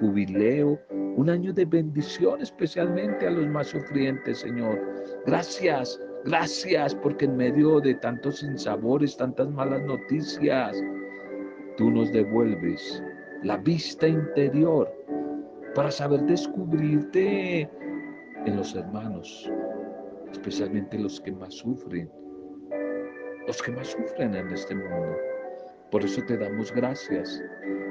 jubileo, 0.00 0.78
un 1.16 1.30
año 1.30 1.52
de 1.52 1.64
bendición 1.64 2.40
especialmente 2.40 3.26
a 3.26 3.30
los 3.30 3.46
más 3.48 3.68
sufrientes, 3.68 4.38
Señor. 4.38 4.78
Gracias, 5.26 6.00
gracias, 6.24 6.94
porque 6.94 7.24
en 7.24 7.36
medio 7.36 7.80
de 7.80 7.94
tantos 7.94 8.38
sinsabores, 8.40 9.16
tantas 9.16 9.48
malas 9.50 9.82
noticias, 9.82 10.76
tú 11.76 11.90
nos 11.90 12.12
devuelves 12.12 13.02
la 13.42 13.56
vista 13.56 14.06
interior 14.06 14.92
para 15.74 15.90
saber 15.90 16.22
descubrirte 16.22 17.68
en 18.44 18.56
los 18.56 18.74
hermanos, 18.74 19.50
especialmente 20.30 20.98
los 20.98 21.20
que 21.20 21.32
más 21.32 21.54
sufren, 21.54 22.10
los 23.46 23.62
que 23.62 23.72
más 23.72 23.88
sufren 23.88 24.34
en 24.34 24.50
este 24.52 24.74
mundo. 24.74 25.16
Por 25.90 26.04
eso 26.04 26.22
te 26.22 26.36
damos 26.36 26.72
gracias, 26.72 27.42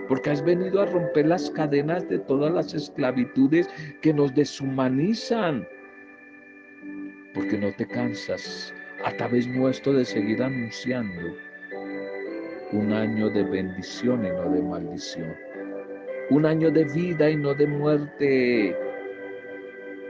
porque 0.07 0.29
has 0.29 0.43
venido 0.43 0.81
a 0.81 0.85
romper 0.85 1.27
las 1.27 1.49
cadenas 1.51 2.07
de 2.09 2.19
todas 2.19 2.53
las 2.53 2.73
esclavitudes 2.73 3.69
que 4.01 4.13
nos 4.13 4.33
deshumanizan, 4.35 5.67
porque 7.33 7.57
no 7.57 7.71
te 7.73 7.87
cansas 7.87 8.73
a 9.03 9.11
través 9.15 9.47
nuestro 9.47 9.93
de 9.93 10.03
seguir 10.03 10.43
anunciando 10.43 11.35
un 12.71 12.91
año 12.91 13.29
de 13.29 13.43
bendición 13.43 14.25
y 14.25 14.29
no 14.29 14.49
de 14.49 14.61
maldición, 14.61 15.35
un 16.29 16.45
año 16.45 16.71
de 16.71 16.83
vida 16.85 17.29
y 17.29 17.37
no 17.37 17.53
de 17.53 17.67
muerte. 17.67 18.75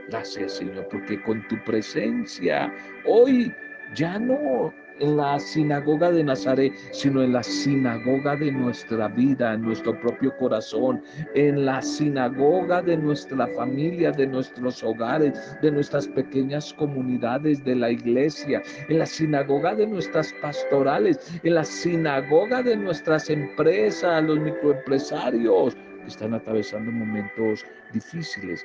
Gracias 0.08 0.54
Señor, 0.54 0.88
porque 0.90 1.20
con 1.22 1.46
tu 1.48 1.56
presencia 1.64 2.72
hoy 3.04 3.52
ya 3.94 4.18
no 4.18 4.72
en 5.00 5.16
la 5.16 5.38
sinagoga 5.38 6.10
de 6.10 6.24
Nazaret, 6.24 6.72
sino 6.92 7.22
en 7.22 7.32
la 7.32 7.42
sinagoga 7.42 8.36
de 8.36 8.50
nuestra 8.52 9.08
vida, 9.08 9.54
en 9.54 9.62
nuestro 9.62 9.98
propio 10.00 10.36
corazón, 10.36 11.02
en 11.34 11.64
la 11.64 11.82
sinagoga 11.82 12.82
de 12.82 12.96
nuestra 12.96 13.46
familia, 13.48 14.10
de 14.12 14.26
nuestros 14.26 14.82
hogares, 14.82 15.32
de 15.62 15.70
nuestras 15.70 16.08
pequeñas 16.08 16.72
comunidades, 16.74 17.64
de 17.64 17.74
la 17.74 17.90
iglesia, 17.90 18.62
en 18.88 18.98
la 18.98 19.06
sinagoga 19.06 19.74
de 19.74 19.86
nuestras 19.86 20.32
pastorales, 20.40 21.18
en 21.42 21.54
la 21.54 21.64
sinagoga 21.64 22.62
de 22.62 22.76
nuestras 22.76 23.28
empresas, 23.30 24.24
los 24.24 24.38
microempresarios 24.38 25.74
que 25.74 26.08
están 26.08 26.34
atravesando 26.34 26.90
momentos 26.90 27.64
difíciles. 27.92 28.64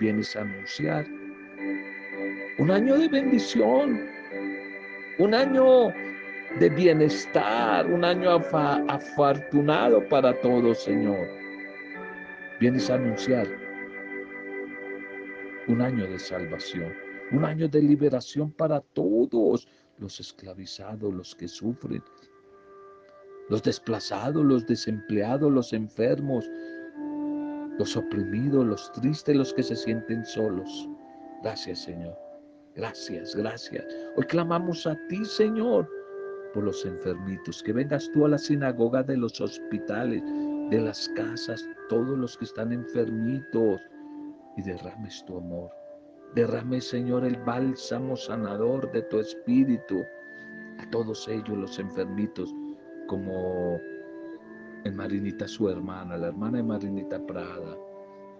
Vienes 0.00 0.34
a 0.34 0.40
anunciar 0.40 1.06
un 2.58 2.70
año 2.70 2.96
de 2.96 3.08
bendición, 3.08 4.06
un 5.18 5.34
año 5.34 5.92
de 6.58 6.68
bienestar, 6.70 7.86
un 7.86 8.04
año 8.04 8.30
afortunado 8.88 10.08
para 10.08 10.38
todos, 10.40 10.82
Señor. 10.82 11.28
Vienes 12.60 12.90
a 12.90 12.94
anunciar 12.94 13.46
un 15.68 15.80
año 15.80 16.06
de 16.06 16.18
salvación, 16.18 16.92
un 17.32 17.44
año 17.44 17.68
de 17.68 17.82
liberación 17.82 18.52
para 18.52 18.80
todos 18.80 19.68
los 19.98 20.20
esclavizados, 20.20 21.12
los 21.12 21.34
que 21.34 21.48
sufren, 21.48 22.02
los 23.48 23.62
desplazados, 23.62 24.44
los 24.44 24.66
desempleados, 24.66 25.50
los 25.50 25.72
enfermos, 25.72 26.48
los 27.78 27.96
oprimidos, 27.96 28.64
los 28.64 28.92
tristes, 28.92 29.36
los 29.36 29.52
que 29.52 29.62
se 29.62 29.76
sienten 29.76 30.24
solos. 30.24 30.88
Gracias, 31.42 31.80
Señor. 31.80 32.23
Gracias, 32.76 33.36
gracias. 33.36 33.84
Hoy 34.16 34.24
clamamos 34.24 34.86
a 34.86 34.96
ti, 35.08 35.24
Señor, 35.24 35.88
por 36.52 36.64
los 36.64 36.84
enfermitos, 36.84 37.62
que 37.62 37.72
vengas 37.72 38.10
tú 38.12 38.26
a 38.26 38.30
la 38.30 38.38
sinagoga 38.38 39.02
de 39.02 39.16
los 39.16 39.40
hospitales, 39.40 40.22
de 40.70 40.80
las 40.80 41.08
casas, 41.10 41.68
todos 41.88 42.18
los 42.18 42.36
que 42.36 42.46
están 42.46 42.72
enfermitos, 42.72 43.80
y 44.56 44.62
derrames 44.62 45.24
tu 45.24 45.38
amor. 45.38 45.70
Derrame, 46.34 46.80
Señor, 46.80 47.24
el 47.24 47.36
bálsamo 47.44 48.16
sanador 48.16 48.90
de 48.92 49.02
tu 49.02 49.20
espíritu 49.20 50.02
a 50.78 50.90
todos 50.90 51.28
ellos, 51.28 51.56
los 51.56 51.78
enfermitos, 51.78 52.52
como 53.06 53.78
en 54.84 54.96
Marinita, 54.96 55.46
su 55.46 55.68
hermana, 55.68 56.16
la 56.16 56.28
hermana 56.28 56.58
de 56.58 56.64
Marinita 56.64 57.24
Prada, 57.24 57.76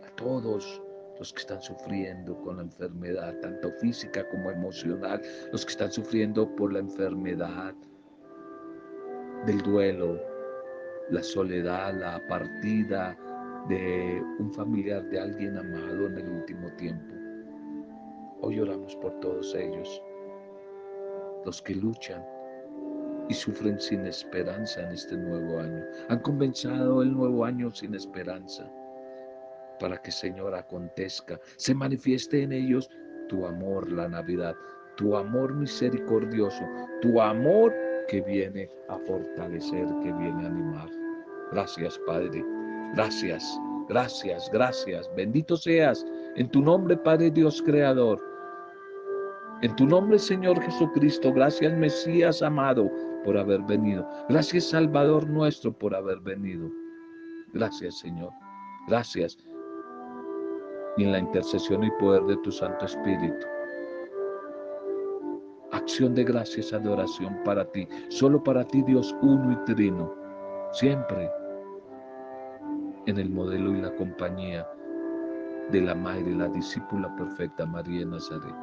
a 0.04 0.16
todos 0.16 0.82
los 1.18 1.32
que 1.32 1.40
están 1.40 1.62
sufriendo 1.62 2.36
con 2.42 2.56
la 2.56 2.62
enfermedad, 2.62 3.38
tanto 3.40 3.70
física 3.80 4.28
como 4.28 4.50
emocional, 4.50 5.20
los 5.52 5.64
que 5.64 5.72
están 5.72 5.92
sufriendo 5.92 6.54
por 6.56 6.72
la 6.72 6.80
enfermedad 6.80 7.74
del 9.46 9.62
duelo, 9.62 10.20
la 11.10 11.22
soledad, 11.22 11.94
la 11.94 12.20
partida 12.28 13.16
de 13.68 14.22
un 14.38 14.52
familiar, 14.52 15.08
de 15.10 15.20
alguien 15.20 15.56
amado 15.56 16.06
en 16.06 16.18
el 16.18 16.28
último 16.30 16.70
tiempo. 16.76 17.14
Hoy 18.40 18.60
oramos 18.60 18.96
por 18.96 19.18
todos 19.20 19.54
ellos, 19.54 20.02
los 21.44 21.62
que 21.62 21.74
luchan 21.74 22.24
y 23.28 23.34
sufren 23.34 23.80
sin 23.80 24.06
esperanza 24.06 24.82
en 24.82 24.92
este 24.92 25.16
nuevo 25.16 25.58
año. 25.60 25.82
Han 26.08 26.18
comenzado 26.20 27.02
el 27.02 27.12
nuevo 27.12 27.44
año 27.44 27.72
sin 27.72 27.94
esperanza 27.94 28.70
para 29.84 30.00
que 30.00 30.10
Señor 30.10 30.54
acontezca, 30.54 31.38
se 31.56 31.74
manifieste 31.74 32.42
en 32.42 32.52
ellos 32.54 32.88
tu 33.28 33.44
amor, 33.44 33.92
la 33.92 34.08
Navidad, 34.08 34.56
tu 34.96 35.14
amor 35.14 35.52
misericordioso, 35.54 36.64
tu 37.02 37.20
amor 37.20 37.70
que 38.08 38.22
viene 38.22 38.66
a 38.88 38.96
fortalecer, 39.00 39.86
que 40.02 40.10
viene 40.10 40.42
a 40.42 40.46
animar. 40.46 40.88
Gracias, 41.52 42.00
Padre. 42.06 42.42
Gracias, 42.94 43.60
gracias, 43.90 44.50
gracias. 44.50 45.10
Bendito 45.14 45.54
seas 45.54 46.02
en 46.36 46.48
tu 46.48 46.62
nombre, 46.62 46.96
Padre 46.96 47.30
Dios 47.30 47.60
Creador. 47.60 48.18
En 49.60 49.76
tu 49.76 49.84
nombre, 49.84 50.18
Señor 50.18 50.62
Jesucristo, 50.62 51.30
gracias, 51.30 51.76
Mesías 51.76 52.40
amado, 52.40 52.90
por 53.22 53.36
haber 53.36 53.60
venido. 53.60 54.08
Gracias, 54.30 54.64
Salvador 54.64 55.28
nuestro, 55.28 55.76
por 55.78 55.94
haber 55.94 56.20
venido. 56.20 56.70
Gracias, 57.52 57.98
Señor. 57.98 58.30
Gracias. 58.88 59.36
Y 60.96 61.04
en 61.04 61.12
la 61.12 61.18
intercesión 61.18 61.84
y 61.84 61.90
poder 61.92 62.22
de 62.24 62.36
tu 62.38 62.52
Santo 62.52 62.84
Espíritu 62.84 63.46
acción 65.74 66.14
de 66.14 66.24
gracias, 66.24 66.72
adoración 66.72 67.36
para 67.44 67.64
ti, 67.70 67.86
solo 68.08 68.42
para 68.42 68.64
ti 68.64 68.82
Dios 68.82 69.14
uno 69.20 69.52
y 69.52 69.64
trino, 69.64 70.14
siempre 70.72 71.30
en 73.06 73.18
el 73.18 73.28
modelo 73.28 73.76
y 73.76 73.80
la 73.80 73.94
compañía 73.94 74.66
de 75.70 75.80
la 75.82 75.94
Madre, 75.94 76.34
la 76.34 76.48
discípula 76.48 77.14
perfecta 77.16 77.66
María 77.66 78.04
Nazaret. 78.06 78.54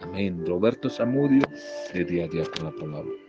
Amén. 0.00 0.44
Roberto 0.46 0.90
Zamudio, 0.90 1.42
de 1.92 2.04
día 2.04 2.24
a 2.24 2.28
día 2.28 2.44
con 2.56 2.64
la 2.64 2.72
palabra. 2.72 3.23